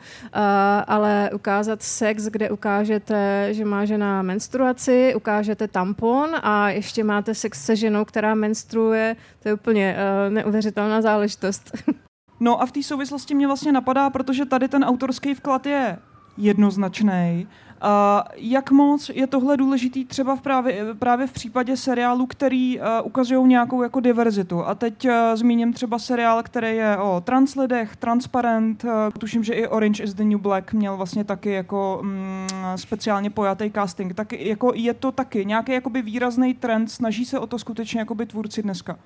ale 0.87 1.31
ukázat 1.35 1.83
sex, 1.83 2.25
kde 2.25 2.51
ukážete, 2.51 3.49
že 3.51 3.65
má 3.65 3.85
žena 3.85 4.23
menstruaci, 4.23 5.15
ukážete 5.15 5.69
tampon 5.69 6.31
a 6.43 6.71
ještě 6.71 7.05
máte 7.05 7.35
sex 7.35 7.65
se 7.65 7.77
ženou, 7.77 8.05
která 8.05 8.35
menstruuje, 8.35 9.17
to 9.43 9.49
je 9.49 9.55
úplně 9.55 9.97
uh, 9.97 10.35
neuvěřitelná 10.35 11.03
záležitost. 11.03 11.73
No 12.41 12.63
a 12.63 12.67
v 12.67 12.73
té 12.73 12.83
souvislosti 12.83 13.35
mě 13.35 13.47
vlastně 13.47 13.73
napadá, 13.73 14.11
protože 14.11 14.47
tady 14.47 14.69
ten 14.69 14.85
autorský 14.85 15.35
vklad 15.35 15.67
je 15.67 15.99
jednoznačný, 16.37 17.49
Uh, 17.85 17.89
jak 18.37 18.71
moc 18.71 19.11
je 19.15 19.27
tohle 19.27 19.57
důležitý 19.57 20.05
třeba 20.05 20.37
v 20.37 20.41
právě, 20.41 20.87
právě 20.99 21.27
v 21.27 21.33
případě 21.33 21.77
seriálů, 21.77 22.27
který 22.27 22.79
uh, 22.79 22.87
ukazují 23.05 23.49
nějakou 23.49 23.83
jako 23.83 24.01
diverzitu. 24.01 24.67
A 24.67 24.75
teď 24.75 25.09
uh, 25.09 25.13
zmíním 25.35 25.73
třeba 25.73 25.99
seriál, 25.99 26.43
který 26.43 26.77
je 26.77 26.97
o 26.97 27.23
translidech, 27.25 27.97
Transparent, 27.97 28.85
uh, 28.85 28.91
tuším, 29.19 29.45
že 29.45 29.55
i 29.55 29.67
Orange 29.67 30.03
is 30.03 30.15
the 30.15 30.25
New 30.25 30.39
Black 30.39 30.73
měl 30.73 30.97
vlastně 30.97 31.25
taky 31.25 31.53
jako 31.53 31.99
um, 32.03 32.47
speciálně 32.77 33.31
pojatý 33.31 33.71
casting. 33.75 34.15
Tak 34.15 34.33
jako 34.33 34.73
je 34.75 34.95
to 34.95 35.13
taky 35.13 35.45
nějaký 35.45 35.73
jakoby 35.73 36.03
výrazný 36.03 36.55
trend, 36.55 36.91
snaží 36.91 37.25
se 37.25 37.39
o 37.39 37.47
to 37.47 37.59
skutečně 37.59 38.01
jakoby 38.01 38.27
tvůrci 38.27 38.63
dneska? 38.63 38.99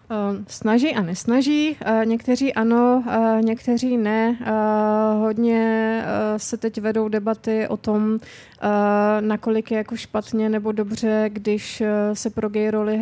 Snaží 0.48 0.94
a 0.94 1.02
nesnaží. 1.02 1.76
Uh, 2.00 2.06
někteří 2.06 2.54
ano, 2.54 3.04
uh, 3.06 3.42
někteří 3.42 3.96
ne. 3.96 4.36
Uh, 4.40 5.22
hodně 5.22 6.02
uh, 6.04 6.38
se 6.38 6.56
teď 6.56 6.80
vedou 6.80 7.08
debaty 7.08 7.68
o 7.68 7.76
tom, 7.76 8.18
nakolik 9.20 9.70
je 9.70 9.78
jako 9.78 9.96
špatně 9.96 10.48
nebo 10.48 10.72
dobře, 10.72 11.30
když 11.32 11.80
uh, 11.80 11.86
se 12.12 12.30
pro 12.30 12.48
gay 12.48 12.70
roli 12.70 13.00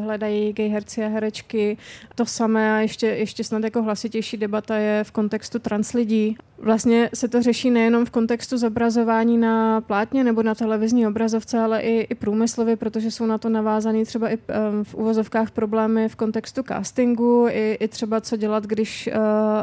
hledají 0.00 0.52
gay 0.52 0.68
herci 0.68 1.04
a 1.04 1.08
herečky. 1.08 1.76
To 2.14 2.26
samé 2.26 2.76
a 2.76 2.78
ještě, 2.78 3.06
ještě 3.06 3.44
snad 3.44 3.64
jako 3.64 3.82
hlasitější 3.82 4.36
debata 4.36 4.76
je 4.76 5.04
v 5.04 5.10
kontextu 5.10 5.58
trans 5.58 5.92
lidí 5.92 6.36
Vlastně 6.64 7.10
se 7.14 7.28
to 7.28 7.42
řeší 7.42 7.70
nejenom 7.70 8.04
v 8.04 8.10
kontextu 8.10 8.58
zobrazování 8.58 9.38
na 9.38 9.80
plátně 9.80 10.24
nebo 10.24 10.42
na 10.42 10.54
televizní 10.54 11.06
obrazovce, 11.06 11.58
ale 11.58 11.80
i, 11.80 12.00
i 12.10 12.14
průmyslově, 12.14 12.76
protože 12.76 13.10
jsou 13.10 13.26
na 13.26 13.38
to 13.38 13.48
navázané 13.48 14.04
třeba 14.04 14.28
i 14.30 14.38
v 14.82 14.94
uvozovkách 14.94 15.50
problémy 15.50 16.08
v 16.08 16.16
kontextu 16.16 16.62
castingu, 16.62 17.46
i, 17.50 17.76
i 17.80 17.88
třeba 17.88 18.20
co 18.20 18.36
dělat, 18.36 18.64
když 18.66 19.08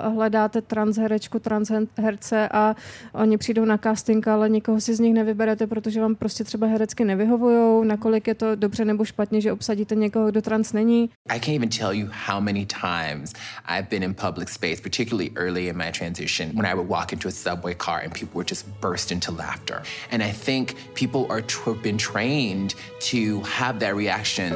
uh, 0.06 0.14
hledáte 0.14 0.62
transherečku, 0.62 1.40
transherce 1.40 2.50
a 2.52 2.76
oni 3.14 3.38
přijdou 3.38 3.66
na 3.66 3.78
casting, 3.78 4.28
ale 4.28 4.50
nikoho 4.50 4.82
si 4.82 4.96
z 4.96 5.00
nich 5.00 5.14
nevyberete, 5.14 5.41
protože 5.68 6.02
vám 6.02 6.16
prostě 6.16 6.44
třeba 6.44 6.68
herecky 6.68 7.06
nevyhovují, 7.06 7.88
nakolik 7.88 8.28
je 8.28 8.36
to 8.36 8.56
dobře 8.56 8.86
nebo 8.86 9.06
špatně, 9.06 9.42
že 9.42 9.52
obsadíte 9.52 9.96
někoho, 9.96 10.32
kdo 10.32 10.42
trans 10.42 10.74
není. 10.74 11.10
I 11.30 11.40
can't 11.40 11.56
even 11.56 11.70
tell 11.70 11.94
you 11.94 12.10
how 12.28 12.42
many 12.42 12.66
times 12.66 13.34
I've 13.68 13.90
been 13.90 14.04
in 14.04 14.14
public 14.14 14.50
space, 14.50 14.82
particularly 14.82 15.32
early 15.36 15.68
in 15.68 15.78
my 15.78 15.92
transition, 15.92 16.52
when 16.56 16.66
I 16.66 16.74
would 16.74 16.90
walk 16.90 17.14
into 17.14 17.28
a 17.28 17.32
subway 17.32 17.76
car 17.76 18.02
and 18.04 18.14
people 18.14 18.36
would 18.36 18.50
just 18.50 18.66
burst 18.82 19.12
into 19.12 19.32
laughter. 19.32 19.82
And 20.12 20.24
I 20.24 20.32
think 20.32 20.76
people 20.96 21.26
are 21.30 21.42
have 21.66 21.82
been 21.84 21.98
trained 21.98 22.76
to 23.00 23.42
have 23.42 23.80
that 23.80 23.96
reaction. 23.96 24.54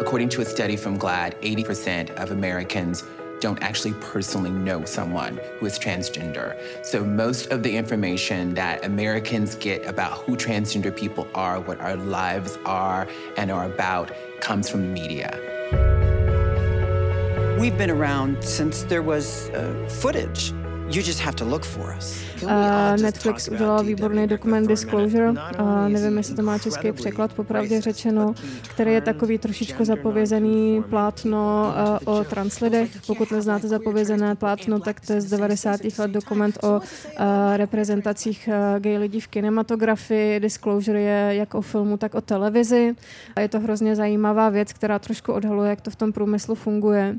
According 0.00 0.28
to 0.30 0.42
a 0.42 0.44
study 0.44 0.76
from 0.76 0.96
GLAD, 0.96 1.40
80% 1.42 2.10
of 2.22 2.30
Americans 2.30 3.02
don't 3.40 3.62
actually 3.62 3.94
personally 3.94 4.50
know 4.50 4.84
someone 4.84 5.40
who 5.58 5.66
is 5.66 5.78
transgender. 5.78 6.56
So 6.84 7.04
most 7.04 7.50
of 7.50 7.62
the 7.62 7.76
information 7.76 8.54
that 8.54 8.84
Americans 8.84 9.54
get 9.54 9.86
about 9.86 10.18
who 10.18 10.36
transgender 10.36 10.94
people 10.94 11.28
are, 11.34 11.60
what 11.60 11.80
our 11.80 11.96
lives 11.96 12.58
are 12.64 13.06
and 13.36 13.50
are 13.50 13.64
about, 13.64 14.12
comes 14.40 14.68
from 14.68 14.82
the 14.82 14.88
media. 14.88 15.38
We've 17.58 17.76
been 17.76 17.90
around 17.90 18.42
since 18.44 18.84
there 18.84 19.02
was 19.02 19.50
uh, 19.50 19.88
footage. 20.00 20.52
You 20.90 21.02
just 21.02 21.20
have 21.20 21.36
to 21.36 21.44
look 21.44 21.64
for 21.64 21.94
us. 21.98 22.24
Uh, 22.42 22.50
Netflix 23.02 23.48
udělal 23.48 23.84
výborný 23.84 24.26
dokument 24.26 24.66
Disclosure, 24.66 25.30
uh, 25.30 25.36
nevím, 25.88 26.18
jestli 26.18 26.36
to 26.36 26.42
má 26.42 26.58
český 26.58 26.92
překlad, 26.92 27.32
popravdě 27.32 27.80
řečeno, 27.80 28.34
který 28.68 28.92
je 28.92 29.00
takový 29.00 29.38
trošičku 29.38 29.84
zapovězený 29.84 30.82
plátno 30.90 31.72
uh, 32.06 32.14
o 32.14 32.24
translidech. 32.24 32.90
Pokud 33.06 33.30
neznáte 33.30 33.68
zapovězené 33.68 34.34
plátno, 34.34 34.80
tak 34.80 35.00
to 35.00 35.12
je 35.12 35.20
z 35.20 35.30
90. 35.30 35.80
let 35.98 36.10
dokument 36.10 36.58
o 36.62 36.76
uh, 36.76 36.82
reprezentacích 37.56 38.48
uh, 38.48 38.80
gay 38.80 38.98
lidí 38.98 39.20
v 39.20 39.28
kinematografii. 39.28 40.40
Disclosure 40.40 41.00
je 41.00 41.34
jak 41.34 41.54
o 41.54 41.62
filmu, 41.62 41.96
tak 41.96 42.14
o 42.14 42.20
televizi. 42.20 42.94
A 43.36 43.40
je 43.40 43.48
to 43.48 43.60
hrozně 43.60 43.96
zajímavá 43.96 44.48
věc, 44.48 44.72
která 44.72 44.98
trošku 44.98 45.32
odhaluje, 45.32 45.70
jak 45.70 45.80
to 45.80 45.90
v 45.90 45.96
tom 45.96 46.12
průmyslu 46.12 46.54
funguje. 46.54 47.16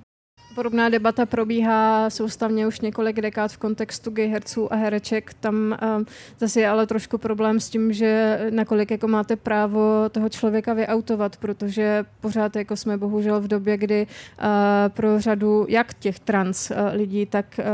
Podobná 0.60 0.90
debata 0.90 1.26
probíhá 1.26 2.10
soustavně 2.10 2.68
už 2.68 2.80
několik 2.80 3.22
dekád 3.22 3.52
v 3.52 3.58
kontextu 3.58 4.12
gay 4.12 4.28
herců 4.28 4.74
a 4.74 4.76
hereček. 4.76 5.34
Tam 5.34 5.78
uh, 5.84 6.04
zase 6.40 6.60
je 6.60 6.70
ale 6.70 6.88
trošku 6.88 7.18
problém 7.18 7.60
s 7.60 7.70
tím, 7.70 7.94
že 7.94 8.40
nakolik 8.50 8.92
jako 8.92 9.08
máte 9.08 9.36
právo 9.36 10.10
toho 10.12 10.30
člověka 10.30 10.74
vyautovat, 10.74 11.38
protože 11.38 12.06
pořád 12.22 12.56
jako 12.56 12.76
jsme 12.76 12.98
bohužel 12.98 13.42
v 13.42 13.48
době, 13.48 13.78
kdy 13.78 14.08
uh, 14.08 14.46
pro 14.88 15.20
řadu 15.20 15.66
jak 15.70 15.94
těch 15.94 16.20
trans 16.20 16.72
uh, 16.72 16.78
lidí, 16.94 17.26
tak 17.26 17.46
uh, 17.60 17.66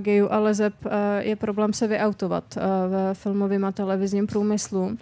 gayů 0.00 0.28
a 0.30 0.38
lezeb 0.38 0.74
uh, 0.84 0.92
je 1.18 1.36
problém 1.36 1.72
se 1.72 1.86
vyautovat 1.86 2.44
uh, 2.56 2.62
v 3.12 3.18
filmovém 3.18 3.64
a 3.64 3.72
televizním 3.72 4.26
průmyslu. 4.26 4.82
Uh, 4.86 4.96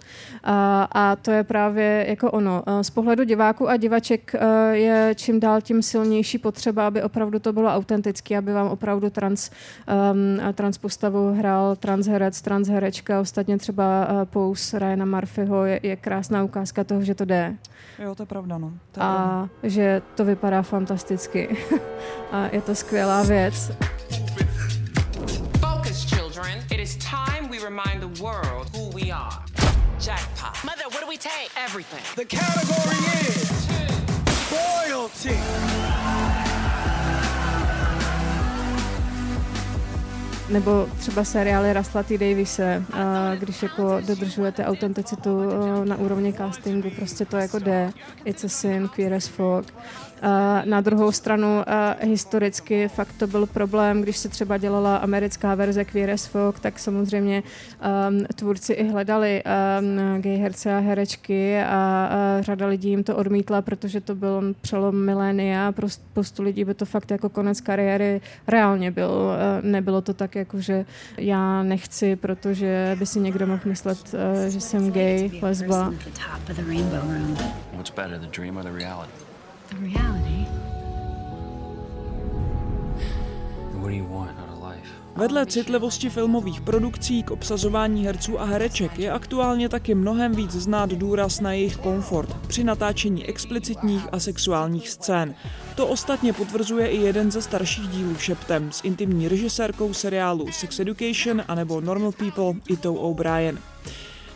a 0.91 1.15
to 1.21 1.31
je 1.31 1.43
právě 1.43 2.05
jako 2.09 2.31
ono. 2.31 2.63
Uh, 2.67 2.81
z 2.81 2.89
pohledu 2.89 3.23
diváků 3.23 3.69
a 3.69 3.77
divaček 3.77 4.35
uh, 4.35 4.41
je 4.71 5.13
čím 5.15 5.39
dál 5.39 5.61
tím 5.61 5.81
silnější 5.81 6.37
potřeba, 6.37 6.87
aby 6.87 7.03
opravdu 7.15 7.39
to 7.39 7.53
bylo 7.53 7.69
autentické, 7.69 8.37
aby 8.37 8.53
vám 8.53 8.67
opravdu 8.67 9.09
trans, 9.09 9.51
um, 10.11 10.53
trans 10.53 10.77
postavu 10.77 11.33
hrál 11.33 11.75
transherec, 11.75 12.41
transherečka. 12.41 13.19
Ostatně 13.19 13.57
třeba 13.57 14.07
uh, 14.11 14.25
Pous 14.25 14.73
Ryana 14.73 15.05
Murphyho 15.05 15.65
je, 15.65 15.79
je 15.83 15.95
krásná 15.95 16.43
ukázka 16.43 16.83
toho, 16.83 17.03
že 17.03 17.15
to 17.15 17.25
jde. 17.25 17.55
Jo, 17.99 18.15
to 18.15 18.23
je 18.23 18.27
pravda, 18.27 18.57
no. 18.57 18.71
To 18.91 18.99
je 18.99 19.03
a 19.05 19.13
pravda. 19.13 19.49
že 19.63 20.01
to 20.15 20.25
vypadá 20.25 20.61
fantasticky. 20.61 21.57
a 22.31 22.49
je 22.51 22.61
to 22.61 22.75
skvělá 22.75 23.23
věc. 23.23 23.71
Focus, 25.59 26.05
children. 26.05 26.59
It 26.71 26.79
is 26.79 26.95
time 26.95 27.49
we 27.49 27.57
remind 27.63 27.99
the 27.99 28.21
world 28.23 28.75
who 28.75 28.89
we 28.91 29.11
are. 29.11 29.39
Jackpot. 29.99 30.63
Mother, 30.63 30.87
what 30.91 30.99
do 31.01 31.07
we 31.07 31.17
take? 31.17 31.49
Everything. 31.65 32.03
The 32.15 32.25
category 32.25 32.99
is 33.29 33.67
royalty. 34.51 35.74
Nebo 40.49 40.87
třeba 40.99 41.23
seriály 41.23 41.73
Rastlatý 41.73 42.17
Davise, 42.17 42.83
když 43.39 43.63
jako 43.63 44.01
dodržujete 44.07 44.65
autenticitu 44.65 45.41
na 45.83 45.95
úrovni 45.95 46.33
castingu, 46.33 46.89
prostě 46.95 47.25
to 47.25 47.37
jako 47.37 47.59
jde. 47.59 47.91
It's 48.25 48.43
a 48.43 48.49
sin, 48.49 48.87
queer 48.87 49.13
as 49.13 49.27
folk. 49.27 49.73
Na 50.65 50.81
druhou 50.81 51.11
stranu 51.11 51.47
historicky 52.01 52.87
fakt 52.87 53.13
to 53.17 53.27
byl 53.27 53.45
problém, 53.45 54.01
když 54.01 54.17
se 54.17 54.29
třeba 54.29 54.57
dělala 54.57 54.97
americká 54.97 55.55
verze 55.55 55.85
Queer 55.85 56.11
as 56.11 56.25
Folk, 56.25 56.59
tak 56.59 56.79
samozřejmě 56.79 57.43
um, 58.09 58.25
tvůrci 58.25 58.73
i 58.73 58.87
hledali 58.87 59.43
um, 59.43 60.21
gay 60.21 60.37
herce 60.37 60.75
a 60.75 60.79
herečky 60.79 61.61
a, 61.61 61.65
a 61.67 62.41
řada 62.41 62.67
lidí 62.67 62.89
jim 62.89 63.03
to 63.03 63.15
odmítla, 63.15 63.61
protože 63.61 64.01
to 64.01 64.15
byl 64.15 64.55
přelom 64.61 65.05
milénia 65.05 65.67
a 65.67 65.71
pro 65.71 65.89
spoustu 65.89 66.43
lidí 66.43 66.65
by 66.65 66.73
to 66.73 66.85
fakt 66.85 67.11
jako 67.11 67.29
konec 67.29 67.61
kariéry 67.61 68.21
reálně 68.47 68.91
byl. 68.91 69.31
Nebylo 69.61 70.01
to 70.01 70.13
tak 70.13 70.35
jako, 70.35 70.59
že 70.59 70.85
já 71.17 71.63
nechci, 71.63 72.15
protože 72.15 72.95
by 72.99 73.05
si 73.05 73.19
někdo 73.19 73.47
mohl 73.47 73.61
myslet, 73.65 74.15
že 74.47 74.61
jsem 74.61 74.91
gay, 74.91 75.31
lesba. 75.41 75.93
What's 77.73 77.91
better, 77.95 78.19
the 78.19 78.27
dream 78.39 78.57
or 78.57 78.63
the 78.63 78.71
reality? 78.71 79.34
The 79.69 79.77
reality. 79.77 80.45
What 83.73 83.89
do 83.89 83.95
you 83.95 84.07
want? 84.09 84.45
Vedle 85.17 85.45
citlivosti 85.45 86.09
filmových 86.09 86.61
produkcí 86.61 87.23
k 87.23 87.31
obsazování 87.31 88.05
herců 88.05 88.39
a 88.39 88.45
hereček 88.45 88.99
je 88.99 89.11
aktuálně 89.11 89.69
taky 89.69 89.95
mnohem 89.95 90.35
víc 90.35 90.51
znát 90.51 90.89
důraz 90.89 91.39
na 91.39 91.53
jejich 91.53 91.77
komfort 91.77 92.37
při 92.47 92.63
natáčení 92.63 93.25
explicitních 93.25 94.07
a 94.11 94.19
sexuálních 94.19 94.89
scén. 94.89 95.35
To 95.75 95.87
ostatně 95.87 96.33
potvrzuje 96.33 96.87
i 96.87 96.97
jeden 96.97 97.31
ze 97.31 97.41
starších 97.41 97.87
dílů 97.87 98.15
Šeptem 98.15 98.71
s 98.71 98.83
intimní 98.83 99.27
režisérkou 99.27 99.93
seriálu 99.93 100.51
Sex 100.51 100.79
Education 100.79 101.43
anebo 101.47 101.81
Normal 101.81 102.11
People 102.11 102.53
Itou 102.69 102.95
O'Brien. 102.95 103.59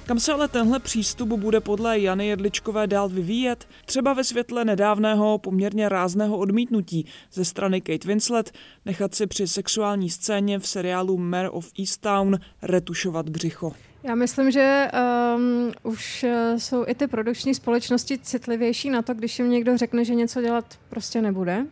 Kam 0.10 0.20
se 0.20 0.34
ale 0.34 0.48
tenhle 0.48 0.80
přístup 0.80 1.30
bude 1.30 1.60
podle 1.60 2.00
Jany 2.00 2.28
Jedličkové 2.28 2.88
dál 2.88 3.10
vyvíjet? 3.10 3.68
Třeba 3.86 4.14
ve 4.14 4.24
světle 4.24 4.66
nedávného 4.66 5.38
poměrně 5.38 5.90
rázného 5.90 6.38
odmítnutí 6.38 7.06
ze 7.34 7.46
strany 7.46 7.82
Kate 7.82 8.08
Winslet 8.08 8.52
nechat 8.86 9.16
si 9.16 9.28
při 9.28 9.48
sexuální 9.48 10.10
scéně 10.10 10.60
v 10.60 10.68
seriálu 10.68 11.18
Mare 11.18 11.50
of 11.50 11.72
Easttown 11.80 12.40
retušovat 12.62 13.30
břicho. 13.30 13.74
Já 14.04 14.16
myslím, 14.16 14.52
že 14.52 14.88
um, 15.36 15.72
už 15.84 16.24
eh, 16.24 16.60
jsou 16.60 16.86
i 16.88 16.96
ty 16.96 17.08
produkční 17.08 17.56
společnosti 17.56 18.18
citlivější 18.18 18.90
na 18.90 19.02
to, 19.02 19.14
když 19.14 19.40
jim 19.40 19.50
někdo 19.50 19.78
řekne, 19.78 20.06
že 20.06 20.16
něco 20.16 20.42
dělat 20.42 20.66
prostě 20.90 21.22
nebude. 21.22 21.66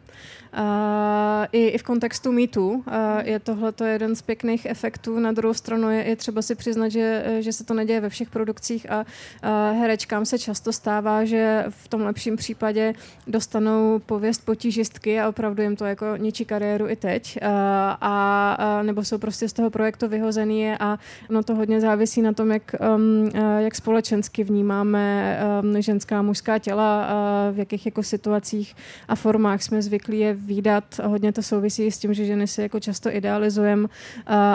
Uh, 0.57 1.45
i, 1.51 1.67
I 1.67 1.77
v 1.77 1.83
kontextu 1.83 2.31
mýtu 2.31 2.71
uh, 2.71 2.83
je 3.23 3.39
tohle 3.39 3.73
jeden 3.85 4.15
z 4.15 4.21
pěkných 4.21 4.65
efektů. 4.65 5.19
Na 5.19 5.31
druhou 5.31 5.53
stranu 5.53 5.89
je, 5.89 6.03
je 6.03 6.15
třeba 6.15 6.41
si 6.41 6.55
přiznat, 6.55 6.89
že, 6.89 7.23
že 7.39 7.53
se 7.53 7.63
to 7.63 7.73
neděje 7.73 8.01
ve 8.01 8.09
všech 8.09 8.29
produkcích 8.29 8.91
a 8.91 8.99
uh, 8.99 9.79
herečkám 9.79 10.25
se 10.25 10.39
často 10.39 10.73
stává, 10.73 11.25
že 11.25 11.65
v 11.69 11.87
tom 11.87 12.01
lepším 12.01 12.35
případě 12.35 12.93
dostanou 13.27 13.99
pověst 14.05 14.45
potížistky 14.45 15.19
a 15.19 15.29
opravdu 15.29 15.63
jim 15.63 15.75
to 15.75 15.85
jako 15.85 16.05
ničí 16.17 16.45
kariéru 16.45 16.89
i 16.89 16.95
teď. 16.95 17.39
Uh, 17.41 17.49
a, 18.01 18.53
a 18.59 18.81
nebo 18.81 19.03
jsou 19.03 19.17
prostě 19.17 19.49
z 19.49 19.53
toho 19.53 19.69
projektu 19.69 20.07
vyhozený 20.07 20.71
a 20.71 20.99
no 21.29 21.43
to 21.43 21.55
hodně 21.55 21.81
závisí 21.81 22.21
na 22.21 22.33
tom, 22.33 22.51
jak, 22.51 22.75
um, 22.95 23.29
jak 23.59 23.75
společensky 23.75 24.43
vnímáme 24.43 25.39
um, 25.63 25.81
ženská 25.81 26.19
a 26.19 26.21
mužská 26.21 26.59
těla, 26.59 27.07
uh, 27.07 27.55
v 27.55 27.59
jakých 27.59 27.85
jako 27.85 28.03
situacích 28.03 28.75
a 29.07 29.15
formách 29.15 29.63
jsme 29.63 29.81
zvyklí 29.81 30.19
je 30.19 30.46
výdat. 30.47 30.83
Hodně 31.03 31.31
to 31.31 31.43
souvisí 31.43 31.91
s 31.91 31.97
tím, 31.97 32.13
že 32.13 32.25
ženy 32.25 32.47
si 32.47 32.61
jako 32.61 32.79
často 32.79 33.15
idealizujeme, 33.15 33.87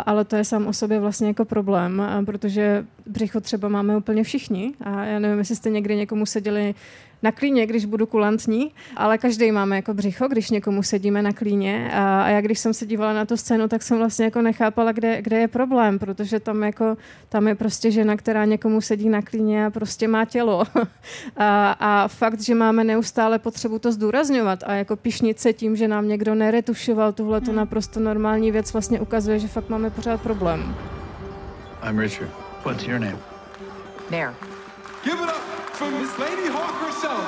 ale 0.07 0.25
to 0.25 0.37
je 0.37 0.45
sám 0.45 0.67
o 0.67 0.73
sobě 0.73 1.01
vlastně 1.01 1.29
jako 1.29 1.45
problém, 1.45 2.03
protože 2.27 2.87
břicho 3.07 3.41
třeba 3.41 3.69
máme 3.69 3.97
úplně 3.97 4.25
všichni 4.25 4.75
a 4.81 5.05
já 5.05 5.19
nevím, 5.19 5.39
jestli 5.39 5.57
jste 5.57 5.71
někdy 5.71 5.97
někomu 5.97 6.27
seděli 6.27 6.75
na 7.23 7.33
klíně, 7.33 7.67
když 7.67 7.85
budu 7.85 8.07
kulantní, 8.07 8.73
ale 8.97 9.19
každý 9.19 9.53
máme 9.53 9.77
jako 9.77 9.95
břicho, 9.95 10.29
když 10.29 10.51
někomu 10.51 10.83
sedíme 10.83 11.23
na 11.23 11.33
klíně. 11.33 11.91
A, 11.95 12.23
a 12.23 12.29
já 12.29 12.41
když 12.41 12.59
jsem 12.59 12.75
se 12.75 12.87
dívala 12.87 13.13
na 13.13 13.25
tu 13.25 13.37
scénu, 13.37 13.69
tak 13.69 13.83
jsem 13.83 13.99
vlastně 13.99 14.25
jako 14.25 14.43
nechápala, 14.43 14.93
kde, 14.93 15.23
kde 15.23 15.39
je 15.39 15.49
problém, 15.49 15.99
protože 15.99 16.41
tam 16.41 16.63
jako 16.63 16.97
tam 17.29 17.49
je 17.49 17.55
prostě 17.55 17.91
žena, 17.91 18.17
která 18.17 18.45
někomu 18.45 18.81
sedí 18.81 19.09
na 19.09 19.23
klíně 19.23 19.67
a 19.67 19.71
prostě 19.71 20.09
má 20.09 20.25
tělo. 20.25 20.65
a, 21.37 21.71
a 21.81 22.09
fakt, 22.09 22.41
že 22.41 22.55
máme 22.55 22.85
neustále 22.85 23.39
potřebu 23.39 23.79
to 23.79 23.93
zdůrazňovat 23.93 24.59
a 24.67 24.73
jako 24.73 24.97
pišnice 24.97 25.53
tím, 25.53 25.77
že 25.77 25.89
nám 25.89 26.09
někdo 26.09 26.35
neretušoval 26.35 27.13
tuhle 27.13 27.41
tu 27.41 27.47
hmm. 27.47 27.57
naprosto 27.57 28.01
normální 28.01 28.53
věc, 28.53 28.73
vlastně 28.73 29.01
ukazuje, 29.01 29.39
že 29.39 29.49
fakt 29.49 29.69
máme 29.69 29.91
pořád 29.91 30.21
problém. 30.21 30.75
I'm 31.89 31.99
Richard. 31.99 32.31
What's 32.65 32.87
your 32.87 33.01
name? 33.01 33.19
Mare. 34.11 34.35
Give 35.05 35.19
it 35.19 35.29
up 35.29 35.62
for 35.83 35.91
Miss 35.91 36.17
Lady 36.17 36.47
Hawk 36.47 36.75
herself. 36.81 37.27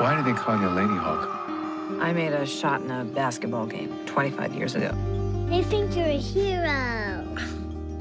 Why 0.00 0.14
do 0.16 0.22
they 0.22 0.38
call 0.38 0.60
you 0.60 0.68
Lady 0.68 0.94
Hawk? 0.94 1.28
I 2.00 2.12
made 2.12 2.32
a 2.32 2.46
shot 2.46 2.82
in 2.82 2.90
a 2.90 3.04
basketball 3.04 3.66
game 3.66 3.92
25 4.06 4.54
years 4.54 4.76
ago. 4.76 4.92
They 5.50 5.62
think 5.62 5.96
you're 5.96 6.06
a 6.06 6.16
hero. 6.16 7.24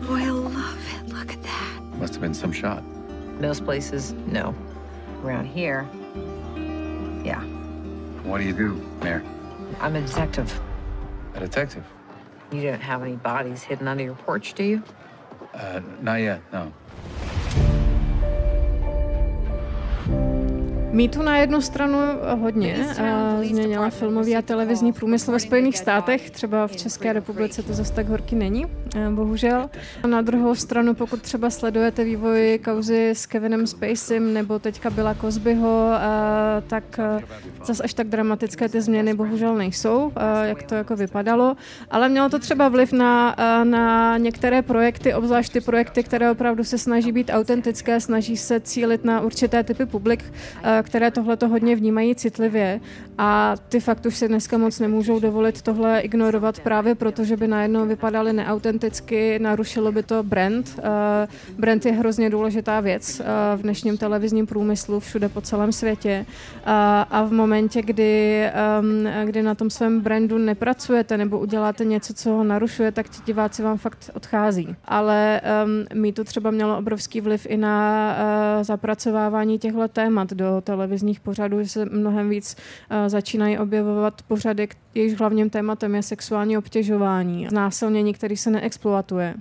Oh, 0.03 0.15
I 0.15 0.29
love 0.29 0.77
it. 0.93 1.09
Look 1.11 1.31
at 1.33 1.41
that. 1.41 1.81
Must 1.97 2.13
have 2.13 2.21
been 2.21 2.35
some 2.35 2.51
shot. 2.51 2.83
Most 3.39 3.65
places, 3.65 4.13
no. 4.13 4.53
Around 5.23 5.47
here, 5.47 5.89
yeah. 7.25 7.41
What 8.23 8.37
do 8.37 8.43
you 8.43 8.53
do, 8.53 8.75
Mayor? 9.01 9.23
I'm 9.79 9.95
a 9.95 10.01
detective. 10.01 10.61
A 11.33 11.39
detective? 11.39 11.83
You 12.51 12.61
don't 12.61 12.81
have 12.81 13.01
any 13.01 13.15
bodies 13.15 13.63
hidden 13.63 13.87
under 13.87 14.03
your 14.03 14.13
porch, 14.13 14.53
do 14.53 14.63
you? 14.63 14.83
Uh, 15.55 15.81
not 16.01 16.17
yet, 16.17 16.41
no. 16.53 16.71
Mýtu 20.95 21.21
na 21.21 21.37
jednu 21.37 21.61
stranu 21.61 21.97
hodně 22.39 22.87
změnila 23.43 23.89
filmový 23.89 24.35
a 24.35 24.41
televizní 24.41 24.93
průmysl 24.93 25.31
ve 25.31 25.39
Spojených 25.39 25.77
státech, 25.77 26.29
třeba 26.29 26.67
v 26.67 26.75
České 26.75 27.13
republice 27.13 27.63
to 27.63 27.73
zase 27.73 27.93
tak 27.93 28.07
horky 28.07 28.35
není, 28.35 28.65
bohužel. 29.09 29.69
A 30.03 30.07
na 30.07 30.21
druhou 30.21 30.55
stranu, 30.55 30.93
pokud 30.93 31.21
třeba 31.21 31.49
sledujete 31.49 32.03
vývoj 32.03 32.59
kauzy 32.65 33.09
s 33.09 33.25
Kevinem 33.25 33.67
Spacem 33.67 34.33
nebo 34.33 34.59
teďka 34.59 34.89
byla 34.89 35.15
Cosbyho, 35.15 35.89
tak 36.67 36.99
zase 37.65 37.83
až 37.83 37.93
tak 37.93 38.07
dramatické 38.07 38.69
ty 38.69 38.81
změny 38.81 39.13
bohužel 39.13 39.55
nejsou, 39.55 40.11
jak 40.43 40.63
to 40.63 40.75
jako 40.75 40.95
vypadalo, 40.95 41.55
ale 41.91 42.09
mělo 42.09 42.29
to 42.29 42.39
třeba 42.39 42.69
vliv 42.69 42.93
na, 42.93 43.35
na 43.63 44.17
některé 44.17 44.61
projekty, 44.61 45.13
obzvlášť 45.13 45.53
ty 45.53 45.61
projekty, 45.61 46.03
které 46.03 46.31
opravdu 46.31 46.63
se 46.63 46.77
snaží 46.77 47.11
být 47.11 47.31
autentické, 47.33 47.99
snaží 47.99 48.37
se 48.37 48.59
cílit 48.59 49.05
na 49.05 49.21
určité 49.21 49.63
typy 49.63 49.85
publik, 49.85 50.33
které 50.85 51.11
tohle 51.11 51.37
to 51.37 51.47
hodně 51.47 51.75
vnímají 51.75 52.15
citlivě 52.15 52.79
a 53.17 53.55
ty 53.69 53.79
fakt 53.79 54.05
už 54.05 54.17
si 54.17 54.27
dneska 54.27 54.57
moc 54.57 54.79
nemůžou 54.79 55.19
dovolit 55.19 55.61
tohle 55.61 55.99
ignorovat 55.99 56.59
právě 56.59 56.95
proto, 56.95 57.23
že 57.23 57.37
by 57.37 57.47
najednou 57.47 57.85
vypadaly 57.85 58.33
neautenticky, 58.33 59.39
narušilo 59.39 59.91
by 59.91 60.03
to 60.03 60.23
brand. 60.23 60.79
Uh, 60.79 61.59
brand 61.59 61.85
je 61.85 61.91
hrozně 61.91 62.29
důležitá 62.29 62.79
věc 62.79 63.19
uh, 63.19 63.25
v 63.59 63.61
dnešním 63.61 63.97
televizním 63.97 64.47
průmyslu 64.47 64.99
všude 64.99 65.29
po 65.29 65.41
celém 65.41 65.71
světě 65.71 66.25
uh, 66.27 66.63
a 67.09 67.23
v 67.23 67.31
momentě, 67.31 67.81
kdy, 67.81 68.45
um, 68.79 69.07
kdy 69.25 69.43
na 69.43 69.55
tom 69.55 69.69
svém 69.69 70.01
brandu 70.01 70.37
nepracujete 70.37 71.17
nebo 71.17 71.39
uděláte 71.39 71.85
něco, 71.85 72.13
co 72.13 72.29
ho 72.29 72.43
narušuje, 72.43 72.91
tak 72.91 73.09
ti 73.09 73.21
diváci 73.25 73.63
vám 73.63 73.77
fakt 73.77 74.09
odchází. 74.13 74.75
Ale 74.85 75.41
um, 75.65 76.01
mý 76.01 76.13
to 76.13 76.23
třeba 76.23 76.51
mělo 76.51 76.77
obrovský 76.77 77.21
vliv 77.21 77.47
i 77.49 77.57
na 77.57 78.15
zapracovávání 78.61 79.59
těchto 79.59 79.87
témat 79.87 80.33
do 80.33 80.61
televizních 80.61 81.19
pořadů, 81.19 81.63
že 81.63 81.69
se 81.69 81.85
mnohem 81.85 82.29
víc 82.29 82.55
začínají 83.09 83.57
objevovat 83.57 84.21
pořady, 84.21 84.67
jejichž 84.93 85.19
hlavním 85.19 85.49
tématem 85.49 85.95
je 85.95 86.03
sexuální 86.03 86.57
obtěžování, 86.57 87.47
znásilnění, 87.49 88.13
který 88.13 88.37
se 88.37 88.51
neexploatuje, 88.51 89.35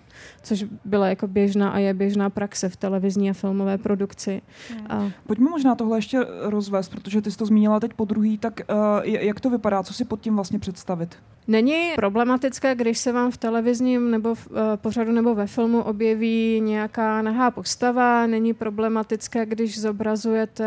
což 0.45 0.65
byla 0.85 1.09
jako 1.09 1.27
běžná 1.27 1.71
a 1.71 1.79
je 1.79 1.95
běžná 1.95 2.31
praxe 2.31 2.69
v 2.69 2.77
televizní 2.77 3.31
a 3.31 3.33
filmové 3.33 3.79
produkci. 3.79 4.43
A... 4.89 5.11
Pojďme 5.27 5.51
možná 5.51 5.75
tohle 5.75 5.99
ještě 5.99 6.27
rozvést, 6.41 6.89
protože 6.89 7.23
ty 7.23 7.31
jsi 7.31 7.39
to 7.39 7.47
zmínila 7.47 7.81
teď 7.81 7.95
po 7.95 8.05
druhý, 8.05 8.39
tak 8.39 8.61
uh, 8.71 8.77
jak 9.05 9.41
to 9.41 9.51
vypadá, 9.51 9.83
co 9.83 9.95
si 9.95 10.05
pod 10.05 10.21
tím 10.21 10.35
vlastně 10.35 10.59
představit? 10.59 11.17
Není 11.49 11.93
problematické, 11.97 12.75
když 12.75 12.99
se 12.99 13.13
vám 13.13 13.31
v 13.31 13.37
televizním 13.37 14.11
nebo 14.11 14.35
v 14.35 14.47
uh, 14.47 14.57
pořadu 14.77 15.13
nebo 15.13 15.35
ve 15.35 15.47
filmu 15.47 15.83
objeví 15.83 16.61
nějaká 16.61 17.23
nahá 17.23 17.51
postava, 17.51 18.27
není 18.27 18.55
problematické, 18.55 19.47
když 19.47 19.81
zobrazujete, 19.81 20.65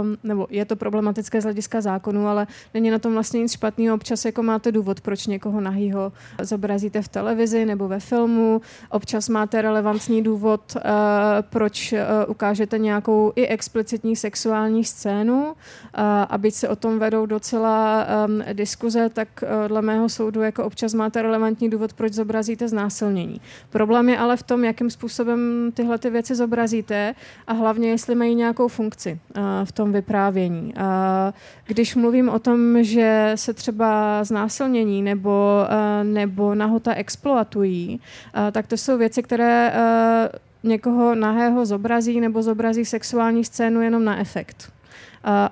um, 0.00 0.16
nebo 0.22 0.46
je 0.50 0.64
to 0.64 0.76
problematické 0.76 1.40
z 1.40 1.44
hlediska 1.44 1.80
zákonu, 1.80 2.28
ale 2.28 2.46
není 2.74 2.90
na 2.90 2.98
tom 2.98 3.12
vlastně 3.12 3.40
nic 3.40 3.52
špatného. 3.52 3.94
Občas 3.94 4.24
jako 4.24 4.42
máte 4.42 4.72
důvod, 4.72 5.00
proč 5.00 5.26
někoho 5.26 5.60
nahýho 5.60 6.12
zobrazíte 6.42 7.02
v 7.02 7.08
televizi 7.08 7.64
nebo 7.64 7.88
ve 7.88 8.00
filmu. 8.00 8.60
Občas 8.90 9.28
máte 9.28 9.62
relevantní 9.62 10.22
důvod, 10.22 10.60
uh, 10.76 10.82
proč 11.40 11.92
uh, 11.92 11.98
ukážete 12.28 12.78
nějakou 12.78 13.32
i 13.36 13.46
explicitní 13.46 14.16
sexuální 14.16 14.84
scénu. 14.84 15.44
Uh, 15.44 15.54
a 16.28 16.38
byť 16.38 16.54
se 16.54 16.68
o 16.68 16.76
tom 16.76 16.98
vedou 16.98 17.26
docela 17.26 18.06
diskuze, 18.52 19.08
tak 19.08 19.28
dle 19.68 19.82
mého 19.82 20.08
soudu 20.08 20.42
jako 20.42 20.64
občas 20.64 20.94
máte 20.94 21.22
relevantní 21.22 21.70
důvod, 21.70 21.92
proč 21.92 22.12
zobrazíte 22.12 22.68
znásilnění. 22.68 23.40
Problém 23.70 24.08
je 24.08 24.18
ale 24.18 24.36
v 24.36 24.42
tom, 24.42 24.64
jakým 24.64 24.90
způsobem 24.90 25.70
tyhle 25.74 25.98
ty 25.98 26.10
věci 26.10 26.34
zobrazíte 26.34 27.14
a 27.46 27.52
hlavně, 27.52 27.90
jestli 27.90 28.14
mají 28.14 28.34
nějakou 28.34 28.68
funkci 28.68 29.18
v 29.64 29.72
tom 29.72 29.92
vyprávění. 29.92 30.74
Když 31.66 31.94
mluvím 31.94 32.28
o 32.28 32.38
tom, 32.38 32.82
že 32.82 33.32
se 33.34 33.54
třeba 33.54 34.24
znásilnění 34.24 35.02
nebo, 35.02 35.66
nebo 36.02 36.54
nahota 36.54 36.94
exploatují, 36.94 38.00
tak 38.52 38.66
to 38.66 38.73
jsou 38.76 38.98
věci, 38.98 39.22
které 39.22 39.72
uh, 39.72 40.70
někoho 40.70 41.14
nahého 41.14 41.66
zobrazí 41.66 42.20
nebo 42.20 42.42
zobrazí 42.42 42.84
sexuální 42.84 43.44
scénu 43.44 43.82
jenom 43.82 44.04
na 44.04 44.20
efekt 44.20 44.72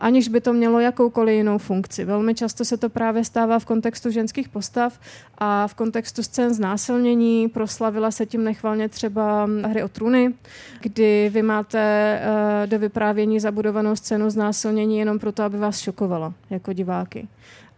aniž 0.00 0.28
by 0.28 0.40
to 0.40 0.52
mělo 0.52 0.80
jakoukoliv 0.80 1.34
jinou 1.34 1.58
funkci. 1.58 2.04
Velmi 2.04 2.34
často 2.34 2.64
se 2.64 2.76
to 2.76 2.88
právě 2.88 3.24
stává 3.24 3.58
v 3.58 3.64
kontextu 3.64 4.10
ženských 4.10 4.48
postav 4.48 5.00
a 5.38 5.66
v 5.66 5.74
kontextu 5.74 6.22
scén 6.22 6.54
znásilnění. 6.54 7.48
Proslavila 7.48 8.10
se 8.10 8.26
tím 8.26 8.44
nechvalně 8.44 8.88
třeba 8.88 9.48
hry 9.64 9.82
o 9.82 9.88
trůny, 9.88 10.34
kdy 10.80 11.30
vy 11.34 11.42
máte 11.42 12.20
do 12.66 12.78
vyprávění 12.78 13.40
zabudovanou 13.40 13.96
scénu 13.96 14.30
znásilnění 14.30 14.98
jenom 14.98 15.18
proto, 15.18 15.42
aby 15.42 15.58
vás 15.58 15.80
šokovala 15.80 16.32
jako 16.50 16.72
diváky. 16.72 17.28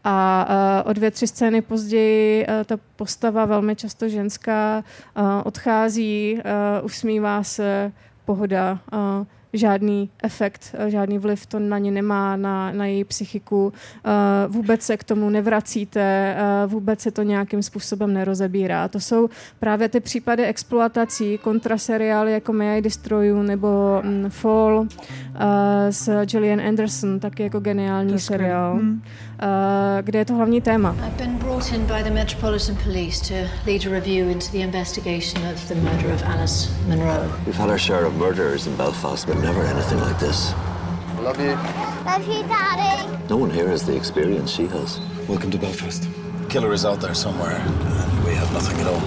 A 0.05 0.85
o 0.87 0.93
dvě, 0.93 1.11
tři 1.11 1.27
scény 1.27 1.63
později 1.63 2.47
ta 2.67 2.77
postava, 2.97 3.45
velmi 3.45 3.77
často 3.77 4.09
ženská, 4.09 4.85
odchází, 5.45 6.41
usmívá 6.83 7.43
se, 7.43 7.93
pohoda, 8.25 8.79
žádný 9.55 10.11
efekt, 10.23 10.75
eh, 10.79 10.91
žádný 10.91 11.19
vliv 11.19 11.47
to 11.47 11.59
na 11.59 11.79
ně 11.79 11.91
nemá, 11.91 12.37
na, 12.37 12.73
na 12.73 12.87
její 12.87 13.05
psychiku. 13.05 13.73
Eh, 14.05 14.11
vůbec 14.49 14.83
se 14.83 14.97
k 14.97 15.05
tomu 15.05 15.31
nevracíte, 15.31 16.01
eh, 16.01 16.67
vůbec 16.67 17.01
se 17.01 17.11
to 17.11 17.23
nějakým 17.23 17.63
způsobem 17.63 18.15
nerozebírá. 18.15 18.89
To 18.89 19.01
jsou 19.01 19.29
právě 19.61 19.89
ty 19.89 20.01
případy 20.01 20.45
exploatací, 20.45 21.39
kontraseriály 21.39 22.33
jako 22.33 22.53
May 22.53 22.79
I 22.79 22.83
Destroy 22.83 23.29
You 23.29 23.43
nebo 23.43 24.03
mm, 24.05 24.31
Fall 24.31 24.87
s 25.91 26.25
Gillian 26.25 26.61
Anderson, 26.61 27.21
taky 27.21 27.43
jako 27.43 27.61
geniální 27.61 28.19
seriál. 28.19 28.75
Hmm. 28.75 29.03
Uh, 29.43 30.03
kde 30.03 30.19
je 30.19 30.25
to 30.25 30.35
hlavní 30.35 30.61
téma. 30.61 30.97
I've 31.07 31.17
been 31.17 31.39
brought 31.39 31.73
in 31.73 31.87
by 31.87 32.03
the 32.03 32.11
Metropolitan 32.11 32.77
Police 32.77 33.21
to 33.29 33.35
lead 33.67 33.87
a 33.87 33.91
review 33.91 34.29
into 34.29 34.53
the 34.53 34.61
investigation 34.61 35.45
of 35.53 35.69
the 35.69 35.75
murder 35.75 36.13
of 36.15 36.23
Alice 36.23 36.71
Monroe. 36.89 37.29
We've 37.47 37.59
had 37.59 37.71
our 37.71 37.79
share 37.79 38.07
of 38.07 38.15
murderers 38.15 38.67
in 38.67 38.77
Belfast, 38.77 39.27
but 39.27 39.37
never 39.39 39.63
anything 39.63 40.01
like 40.01 40.19
this. 40.19 40.55
Love 41.21 41.41
you. 41.41 41.57
Love 42.05 42.27
you, 42.29 42.43
Daddy. 42.49 43.09
No 43.29 43.37
one 43.37 43.51
here 43.51 43.69
has 43.69 43.83
the 43.83 43.97
experience 43.97 44.53
she 44.53 44.67
has. 44.67 45.01
Welcome 45.29 45.51
to 45.51 45.59
Belfast. 45.59 46.09
killer 46.49 46.73
is 46.73 46.85
out 46.85 47.01
there 47.01 47.15
somewhere, 47.15 47.57
and 47.57 48.25
we 48.25 48.35
have 48.35 48.53
nothing 48.53 48.79
at 48.81 48.87
all. 48.87 49.03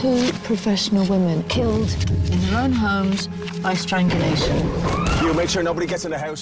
Two 0.00 0.32
professional 0.46 1.04
women 1.06 1.42
killed 1.42 1.90
in 2.32 2.40
their 2.40 2.64
own 2.64 2.72
homes 2.72 3.28
by 3.62 3.76
strangulation. 3.76 4.72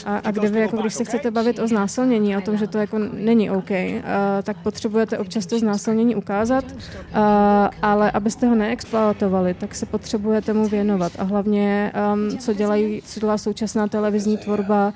A, 0.04 0.16
a 0.16 0.30
kde 0.30 0.48
vy, 0.48 0.60
jako 0.60 0.76
když 0.76 0.94
se 0.94 1.04
chcete 1.04 1.30
bavit 1.30 1.58
o 1.58 1.66
znásilnění, 1.66 2.36
o 2.36 2.40
tom, 2.40 2.56
že 2.56 2.66
to 2.66 2.78
jako 2.78 2.98
není 2.98 3.50
OK, 3.50 3.70
uh, 3.70 3.96
tak 4.42 4.56
potřebujete 4.62 5.18
občas 5.18 5.46
to 5.46 5.58
znásilnění 5.58 6.16
ukázat, 6.16 6.64
uh, 6.64 7.18
ale 7.82 8.10
abyste 8.10 8.46
ho 8.46 8.54
neexploatovali, 8.54 9.54
tak 9.54 9.74
se 9.74 9.86
potřebujete 9.86 10.52
mu 10.52 10.68
věnovat. 10.68 11.12
A 11.18 11.24
hlavně, 11.24 11.92
um, 12.14 12.38
co, 12.38 12.52
dělají, 12.52 13.02
co 13.06 13.20
dělá 13.20 13.38
současná 13.38 13.88
televizní 13.88 14.36
tvorba, 14.36 14.86
uh, 14.86 14.92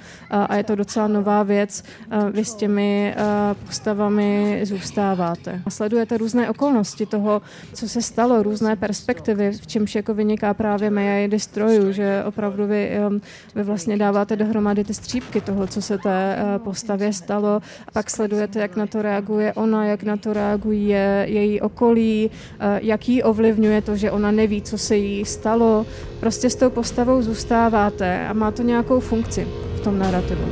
a 0.48 0.56
je 0.56 0.64
to 0.64 0.74
docela 0.74 1.08
nová 1.08 1.42
věc, 1.42 1.84
uh, 2.12 2.30
vy 2.30 2.44
s 2.44 2.54
těmi 2.54 3.14
uh, 3.16 3.66
postavami 3.66 4.60
zůstáváte. 4.62 5.62
A 5.66 5.70
sledujete 5.70 6.18
různé 6.18 6.50
okolnosti 6.50 7.06
toho, 7.06 7.42
co 7.72 7.88
se 7.88 8.02
stalo, 8.02 8.42
různé 8.44 8.76
perspektivy, 8.76 9.52
v 9.52 9.66
čemž 9.66 9.94
jako 9.94 10.14
vyniká 10.14 10.54
právě 10.54 10.90
I 10.90 11.28
Destroyu, 11.28 11.92
že 11.92 12.22
opravdu 12.26 12.66
vy, 12.66 12.90
vy 13.54 13.62
vlastně 13.62 13.96
dáváte 13.96 14.36
dohromady 14.36 14.84
ty 14.84 14.94
střípky 14.94 15.40
toho, 15.40 15.66
co 15.66 15.82
se 15.82 15.98
té 15.98 16.36
eh, 16.36 16.58
postavě 16.58 17.12
stalo. 17.12 17.60
A 17.88 17.90
pak 17.92 18.10
sledujete, 18.10 18.58
jak 18.60 18.76
na 18.76 18.86
to 18.86 19.02
reaguje 19.02 19.52
ona, 19.52 19.84
jak 19.84 20.02
na 20.02 20.16
to 20.16 20.32
reaguje 20.32 21.26
její 21.28 21.60
okolí, 21.60 22.30
eh, 22.60 22.80
jak 22.82 23.08
jí 23.08 23.22
ovlivňuje 23.22 23.82
to, 23.82 23.96
že 23.96 24.10
ona 24.10 24.30
neví, 24.30 24.62
co 24.62 24.78
se 24.78 24.96
jí 24.96 25.24
stalo. 25.24 25.86
Prostě 26.20 26.50
s 26.50 26.56
tou 26.56 26.70
postavou 26.70 27.22
zůstáváte 27.22 28.26
a 28.26 28.32
má 28.32 28.50
to 28.50 28.62
nějakou 28.62 29.00
funkci 29.00 29.46
v 29.76 29.80
tom 29.80 29.98
narrativu. 29.98 30.44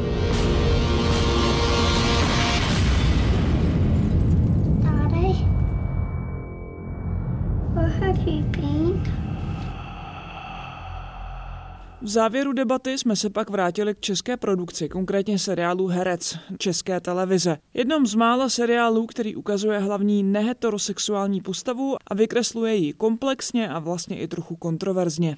V 12.02 12.08
závěru 12.08 12.52
debaty 12.52 12.98
jsme 12.98 13.16
se 13.16 13.30
pak 13.30 13.50
vrátili 13.50 13.94
k 13.94 14.00
české 14.00 14.36
produkci, 14.36 14.88
konkrétně 14.88 15.38
seriálu 15.38 15.86
Herec 15.86 16.38
České 16.58 17.00
televize. 17.00 17.58
Jednom 17.74 18.06
z 18.06 18.14
mála 18.14 18.48
seriálů, 18.48 19.06
který 19.06 19.36
ukazuje 19.36 19.78
hlavní 19.78 20.22
neheterosexuální 20.22 21.40
postavu 21.40 21.96
a 22.10 22.14
vykresluje 22.14 22.74
ji 22.74 22.92
komplexně 22.92 23.68
a 23.68 23.78
vlastně 23.78 24.18
i 24.18 24.28
trochu 24.28 24.56
kontroverzně. 24.56 25.36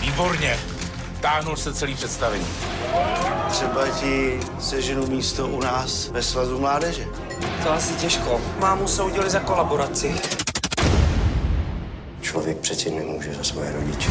Výborně. 0.00 0.56
Táhnul 1.22 1.56
se 1.56 1.74
celý 1.74 1.94
představení. 1.94 2.46
Třeba 3.48 3.88
ti 4.00 4.40
seženu 4.58 5.06
místo 5.06 5.48
u 5.48 5.60
nás 5.60 6.10
ve 6.10 6.22
svazu 6.22 6.58
mládeže. 6.58 7.06
To 7.62 7.70
asi 7.70 7.94
těžko. 7.94 8.40
Mámu 8.60 8.88
soudili 8.88 9.30
za 9.30 9.40
kolaboraci. 9.40 10.14
Člověk 12.20 12.58
přeci 12.58 12.90
nemůže 12.90 13.34
za 13.34 13.44
svoje 13.44 13.72
rodiče. 13.72 14.10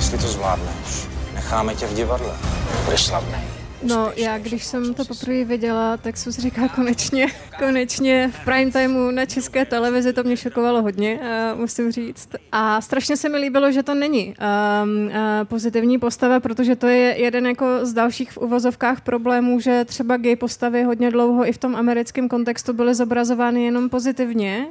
Jestli 0.00 0.18
to 0.18 0.28
zvládneš, 0.28 1.08
necháme 1.34 1.74
tě 1.74 1.86
v 1.86 1.94
divadle. 1.94 2.36
Budeš 2.84 3.06
slavný. 3.06 3.59
No, 3.82 4.12
já 4.16 4.38
když 4.38 4.64
jsem 4.64 4.94
to 4.94 5.04
poprvé 5.04 5.44
viděla, 5.44 5.96
tak 5.96 6.16
jsem 6.16 6.32
si 6.32 6.40
říkala 6.40 6.68
konečně, 6.68 7.26
konečně 7.58 8.30
v 8.32 8.44
prime 8.44 8.70
timeu 8.70 9.10
na 9.10 9.26
české 9.26 9.64
televizi, 9.64 10.12
to 10.12 10.22
mě 10.22 10.36
šokovalo 10.36 10.82
hodně, 10.82 11.20
uh, 11.52 11.60
musím 11.60 11.92
říct. 11.92 12.28
A 12.52 12.80
strašně 12.80 13.16
se 13.16 13.28
mi 13.28 13.38
líbilo, 13.38 13.72
že 13.72 13.82
to 13.82 13.94
není 13.94 14.26
um, 14.26 15.06
uh, 15.06 15.12
pozitivní 15.44 15.98
postava, 15.98 16.40
protože 16.40 16.76
to 16.76 16.86
je 16.86 17.18
jeden 17.18 17.46
jako 17.46 17.66
z 17.82 17.92
dalších 17.92 18.32
v 18.32 18.38
uvozovkách 18.38 19.00
problémů, 19.00 19.60
že 19.60 19.84
třeba 19.84 20.16
gay 20.16 20.36
postavy 20.36 20.82
hodně 20.82 21.10
dlouho 21.10 21.48
i 21.48 21.52
v 21.52 21.58
tom 21.58 21.76
americkém 21.76 22.28
kontextu 22.28 22.72
byly 22.72 22.94
zobrazovány 22.94 23.64
jenom 23.64 23.88
pozitivně 23.88 24.66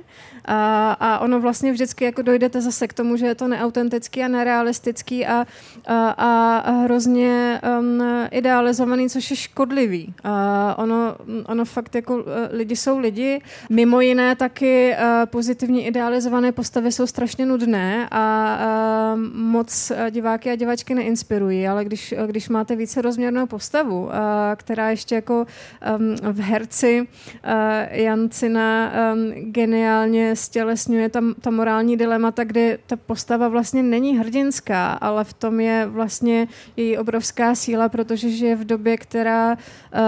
a, 0.46 0.92
a 1.00 1.20
ono 1.20 1.40
vlastně 1.40 1.72
vždycky 1.72 2.06
jako 2.06 2.22
dojdete 2.22 2.62
zase 2.62 2.88
k 2.88 2.94
tomu, 2.94 3.18
že 3.18 3.26
je 3.26 3.36
to 3.36 3.48
neautentický 3.48 4.24
a 4.24 4.28
nerealistický 4.28 5.26
a, 5.26 5.46
a, 5.88 6.10
a 6.58 6.72
hrozně 6.72 7.62
um, 7.80 8.02
idealizovaný, 8.32 8.99
což 9.08 9.32
je 9.32 9.38
škodlivý. 9.38 10.14
A 10.24 10.76
ono, 10.78 11.16
ono 11.46 11.66
fakt 11.66 11.96
jako 11.96 12.24
e, 12.28 12.56
lidi 12.56 12.76
jsou 12.76 13.00
lidi. 13.00 13.42
Mimo 13.70 14.02
jiné 14.02 14.36
taky 14.36 14.94
uh, 14.94 15.26
pozitivně 15.26 15.86
idealizované 15.88 16.52
postavy 16.52 16.92
jsou 16.92 17.08
strašně 17.08 17.46
nudné 17.46 18.08
a 18.12 18.58
uh, 19.14 19.20
moc 19.34 19.92
diváky 20.10 20.52
a 20.52 20.56
diváčky 20.56 20.96
neinspirují, 20.96 21.68
ale 21.68 21.86
když, 21.86 22.14
když 22.28 22.50
máte 22.50 22.76
více 22.76 23.02
rozměrnou 23.02 23.46
postavu, 23.46 24.04
uh, 24.04 24.12
která 24.56 24.90
ještě 24.90 25.16
jako 25.16 25.46
um, 26.00 26.16
v 26.34 26.40
herci 26.40 27.02
uh, 27.02 27.50
Jancina 27.92 28.92
um, 29.14 29.32
geniálně 29.52 30.36
stělesňuje 30.36 31.10
ta, 31.10 31.22
ta 31.42 31.50
morální 31.50 31.98
dilemata, 31.98 32.44
kde 32.44 32.78
ta 32.88 32.96
postava 32.96 33.48
vlastně 33.48 33.84
není 33.84 34.18
hrdinská, 34.18 34.92
ale 34.92 35.24
v 35.24 35.34
tom 35.34 35.60
je 35.60 35.86
vlastně 35.86 36.48
její 36.78 36.98
obrovská 36.98 37.56
síla, 37.56 37.90
protože 37.90 38.30
žije 38.30 38.56
v 38.56 38.66
době, 38.66 38.89
která, 38.98 39.52
uh, 39.52 40.00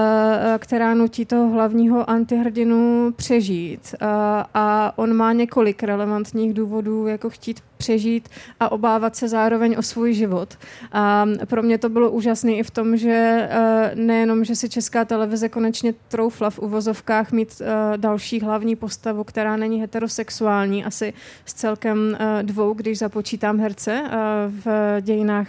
která 0.58 0.94
nutí 0.94 1.26
toho 1.26 1.50
hlavního 1.50 2.10
antihrdinu 2.10 3.14
přežít. 3.16 3.96
Uh, 4.02 4.08
a 4.54 4.94
on 4.96 5.14
má 5.14 5.34
několik 5.34 5.84
relevantních 5.84 6.54
důvodů, 6.54 7.08
jako 7.08 7.30
chtít 7.30 7.60
přežít 7.78 8.30
a 8.60 8.72
obávat 8.72 9.16
se 9.16 9.28
zároveň 9.28 9.76
o 9.80 9.82
svůj 9.82 10.14
život. 10.14 10.58
A 10.92 11.26
pro 11.46 11.64
mě 11.64 11.78
to 11.78 11.90
bylo 11.90 12.12
úžasné 12.12 12.52
i 12.52 12.64
v 12.64 12.72
tom, 12.72 12.98
že 12.98 13.50
uh, 13.52 14.00
nejenom, 14.00 14.46
že 14.46 14.56
si 14.56 14.70
česká 14.70 15.06
televize 15.06 15.50
konečně 15.50 15.94
troufla 16.08 16.50
v 16.50 16.60
uvozovkách 16.60 17.32
mít 17.32 17.62
další 17.98 18.40
hlavní 18.40 18.76
postavu, 18.76 19.24
která 19.24 19.58
není 19.58 19.82
heterosexuální, 19.82 20.86
asi 20.86 21.14
s 21.46 21.54
celkem 21.54 22.18
dvou, 22.42 22.74
když 22.74 22.98
započítám 22.98 23.60
herce 23.60 24.04
v 24.48 24.98
dějinách 25.02 25.48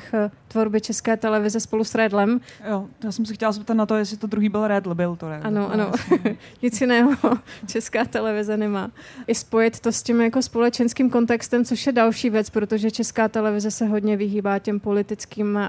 tvorby 0.53 0.81
české 0.81 1.17
televize 1.17 1.61
spolu 1.61 1.85
s 1.85 1.95
Redlem. 1.95 2.41
Jo, 2.69 2.87
já 3.05 3.12
jsem 3.12 3.27
se 3.27 3.35
chtěla 3.35 3.53
zeptat 3.53 3.75
na 3.75 3.87
to, 3.87 3.97
jestli 3.97 4.17
to 4.17 4.27
druhý 4.27 4.49
byl 4.49 4.69
Redl, 4.69 4.95
byl 4.95 5.17
to 5.17 5.29
Redl. 5.29 5.47
Ano, 5.47 5.73
ano. 5.73 5.93
Nic 6.62 6.81
jiného 6.81 7.12
česká 7.67 8.05
televize 8.05 8.57
nemá. 8.57 8.91
I 9.27 9.35
spojit 9.35 9.81
to 9.81 9.93
s 9.93 10.03
tím 10.03 10.21
jako 10.21 10.43
společenským 10.43 11.11
kontextem, 11.11 11.65
což 11.65 11.87
je 11.87 11.93
další 11.93 12.31
věc, 12.31 12.51
protože 12.51 12.91
česká 12.91 13.29
televize 13.29 13.71
se 13.71 13.87
hodně 13.87 14.17
vyhýbá 14.17 14.59
těm 14.59 14.81
politickým 14.81 15.55
uh, 15.55 15.62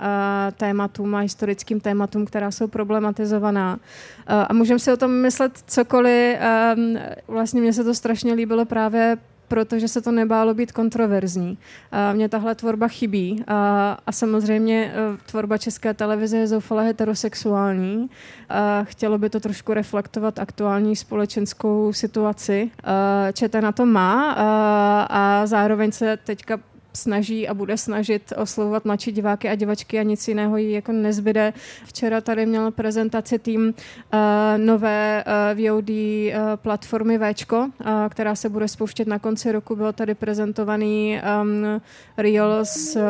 tématům 0.58 1.16
a 1.16 1.20
historickým 1.20 1.80
tématům, 1.80 2.26
která 2.26 2.52
jsou 2.52 2.68
problematizovaná. 2.68 3.74
Uh, 3.74 4.46
a 4.50 4.54
můžeme 4.54 4.80
si 4.80 4.92
o 4.92 4.98
tom 4.98 5.12
myslet 5.12 5.52
cokoliv. 5.68 6.38
Um, 6.76 6.98
vlastně 7.28 7.62
mně 7.62 7.74
se 7.74 7.84
to 7.84 7.94
strašně 7.94 8.34
líbilo 8.34 8.66
právě 8.66 9.18
protože 9.54 9.88
se 9.88 10.02
to 10.02 10.12
nebálo 10.12 10.54
být 10.54 10.72
kontroverzní. 10.72 11.58
A 11.92 12.14
mně 12.14 12.30
tahle 12.30 12.56
tvorba 12.56 12.88
chybí 12.88 13.44
a, 13.48 13.98
a 14.06 14.12
samozřejmě 14.12 14.94
e, 14.96 15.18
tvorba 15.26 15.58
české 15.58 15.94
televize 15.94 16.38
je 16.38 16.48
zoufale 16.48 16.86
heterosexuální. 16.86 18.10
A 18.50 18.84
chtělo 18.84 19.18
by 19.18 19.30
to 19.30 19.40
trošku 19.40 19.74
reflektovat 19.74 20.40
aktuální 20.40 20.96
společenskou 20.96 21.94
situaci. 21.94 22.72
A 22.84 23.32
ČT 23.32 23.62
na 23.62 23.72
to 23.72 23.86
má 23.86 24.32
a, 24.32 25.08
a 25.10 25.46
zároveň 25.46 25.92
se 25.92 26.18
teďka 26.18 26.60
snaží 26.96 27.48
a 27.48 27.54
bude 27.54 27.78
snažit 27.78 28.34
oslovovat 28.38 28.86
mladší 28.86 29.12
diváky 29.12 29.50
a 29.50 29.56
divačky 29.56 30.00
a 30.00 30.04
nic 30.04 30.28
jiného 30.28 30.58
jí 30.58 30.72
jako 30.72 30.92
nezbyde. 30.92 31.54
Včera 31.86 32.22
tady 32.22 32.46
měl 32.46 32.72
prezentaci 32.72 33.40
tým 33.40 33.62
uh, 33.68 34.20
nové 34.58 35.24
uh, 35.28 35.70
VOD 35.70 35.90
uh, 35.90 36.34
platformy 36.56 37.20
Včko, 37.20 37.58
uh, 37.58 37.88
která 38.10 38.36
se 38.36 38.50
bude 38.50 38.68
spouštět 38.68 39.08
na 39.08 39.20
konci 39.20 39.52
roku. 39.52 39.76
Bylo 39.76 39.94
tady 39.94 40.16
prezentovaný 40.16 41.20
um, 41.42 41.82
Reels 42.18 42.96
uh, 42.96 43.02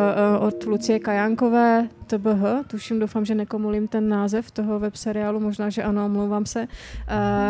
od 0.48 0.64
Lucie 0.66 1.00
Kajánkové, 1.00 1.88
TBH, 2.08 2.68
tuším, 2.68 3.00
doufám, 3.00 3.26
že 3.26 3.36
nekomulím 3.36 3.88
ten 3.88 4.10
název 4.10 4.52
toho 4.52 4.80
web 4.80 4.96
seriálu, 4.96 5.40
možná, 5.40 5.70
že 5.70 5.84
ano, 5.84 6.06
omlouvám 6.06 6.46
se, 6.46 6.68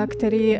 který 0.10 0.60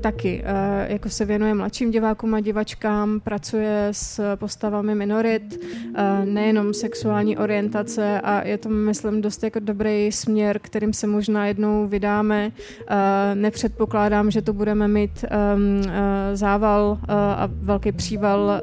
taky 0.00 0.44
jako 0.86 1.08
se 1.08 1.24
věnuje 1.24 1.54
mladším 1.54 1.90
divákům 1.90 2.34
a 2.34 2.40
divačkám, 2.40 3.20
pracuje 3.20 3.88
s 3.92 4.36
postavami 4.36 4.94
minorit, 5.02 5.58
uh, 5.58 6.24
nejenom 6.24 6.74
sexuální 6.74 7.36
orientace 7.36 8.20
a 8.20 8.46
je 8.46 8.58
to, 8.58 8.68
myslím, 8.68 9.20
dost 9.20 9.42
jako 9.42 9.58
dobrý 9.58 10.12
směr, 10.12 10.58
kterým 10.62 10.92
se 10.92 11.06
možná 11.06 11.46
jednou 11.46 11.86
vydáme. 11.86 12.50
Uh, 12.50 13.34
nepředpokládám, 13.34 14.30
že 14.30 14.42
to 14.42 14.52
budeme 14.52 14.88
mít 14.88 15.24
um, 15.24 15.80
uh, 15.80 15.92
zával 16.34 16.98
a 17.08 17.48
velký 17.52 17.92
příval 17.92 18.60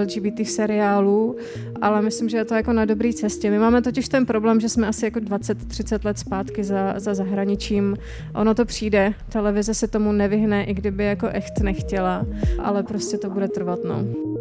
LGBT 0.00 0.48
seriálů, 0.48 1.36
ale 1.80 2.02
myslím, 2.02 2.28
že 2.28 2.36
je 2.36 2.44
to 2.44 2.54
jako 2.54 2.72
na 2.72 2.84
dobré 2.84 3.12
cestě. 3.12 3.50
My 3.50 3.58
máme 3.58 3.82
totiž 3.82 4.08
ten 4.08 4.26
problém, 4.26 4.60
že 4.60 4.68
jsme 4.68 4.86
asi 4.86 5.04
jako 5.04 5.18
20-30 5.18 6.04
let 6.04 6.18
zpátky 6.18 6.64
za, 6.64 6.94
za 6.96 7.14
zahraničím. 7.14 7.96
Ono 8.34 8.54
to 8.54 8.64
přijde, 8.64 9.14
televize 9.28 9.74
se 9.74 9.88
tomu 9.88 10.12
nevyhne, 10.12 10.64
i 10.64 10.74
kdyby 10.74 11.04
jako 11.04 11.28
echt 11.28 11.60
nechtěla, 11.60 12.26
ale 12.58 12.82
prostě 12.82 13.18
to 13.18 13.30
bude 13.30 13.48
trvat, 13.48 13.78
no. 13.84 14.33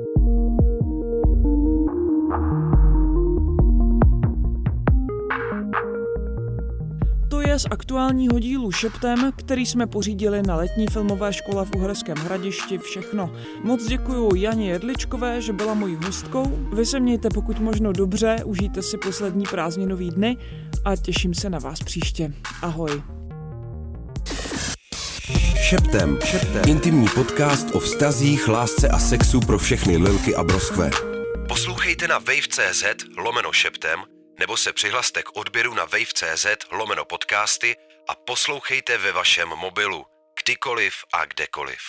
Je 7.53 7.59
z 7.59 7.65
aktuálního 7.71 8.39
dílu 8.39 8.71
Šeptem, 8.71 9.31
který 9.35 9.65
jsme 9.65 9.87
pořídili 9.87 10.41
na 10.47 10.55
letní 10.55 10.87
filmové 10.87 11.33
škole 11.33 11.65
v 11.65 11.75
Uherském 11.75 12.17
hradišti 12.17 12.77
všechno. 12.77 13.33
Moc 13.63 13.85
děkuji 13.85 14.35
Janě 14.35 14.71
Jedličkové, 14.71 15.41
že 15.41 15.53
byla 15.53 15.73
mojí 15.73 15.97
hostkou. 16.05 16.69
Vy 16.75 16.85
se 16.85 16.99
mějte 16.99 17.29
pokud 17.33 17.59
možno 17.59 17.91
dobře, 17.91 18.35
užijte 18.45 18.81
si 18.81 18.97
poslední 18.97 19.45
prázdninový 19.45 20.11
dny 20.11 20.37
a 20.85 20.95
těším 20.95 21.33
se 21.33 21.49
na 21.49 21.59
vás 21.59 21.79
příště. 21.79 22.33
Ahoj. 22.61 23.03
Šeptem. 25.61 26.19
Šeptem. 26.25 26.61
Intimní 26.67 27.07
podcast 27.15 27.75
o 27.75 27.79
vztazích, 27.79 28.47
lásce 28.47 28.89
a 28.89 28.99
sexu 28.99 29.39
pro 29.39 29.59
všechny 29.59 29.97
lilky 29.97 30.35
a 30.35 30.43
broskve. 30.43 30.89
Poslouchejte 31.47 32.07
na 32.07 32.17
wave.cz 32.17 32.83
lomeno 33.17 33.51
šeptem 33.51 34.12
nebo 34.43 34.57
se 34.57 34.73
přihlaste 34.73 35.23
k 35.23 35.35
odběru 35.37 35.73
na 35.73 35.85
wave.cz 35.85 36.45
lomeno 36.71 37.05
podcasty 37.05 37.75
a 38.07 38.15
poslouchejte 38.15 38.97
ve 38.97 39.11
vašem 39.11 39.49
mobilu, 39.49 40.05
kdykoliv 40.43 40.95
a 41.13 41.25
kdekoliv. 41.25 41.79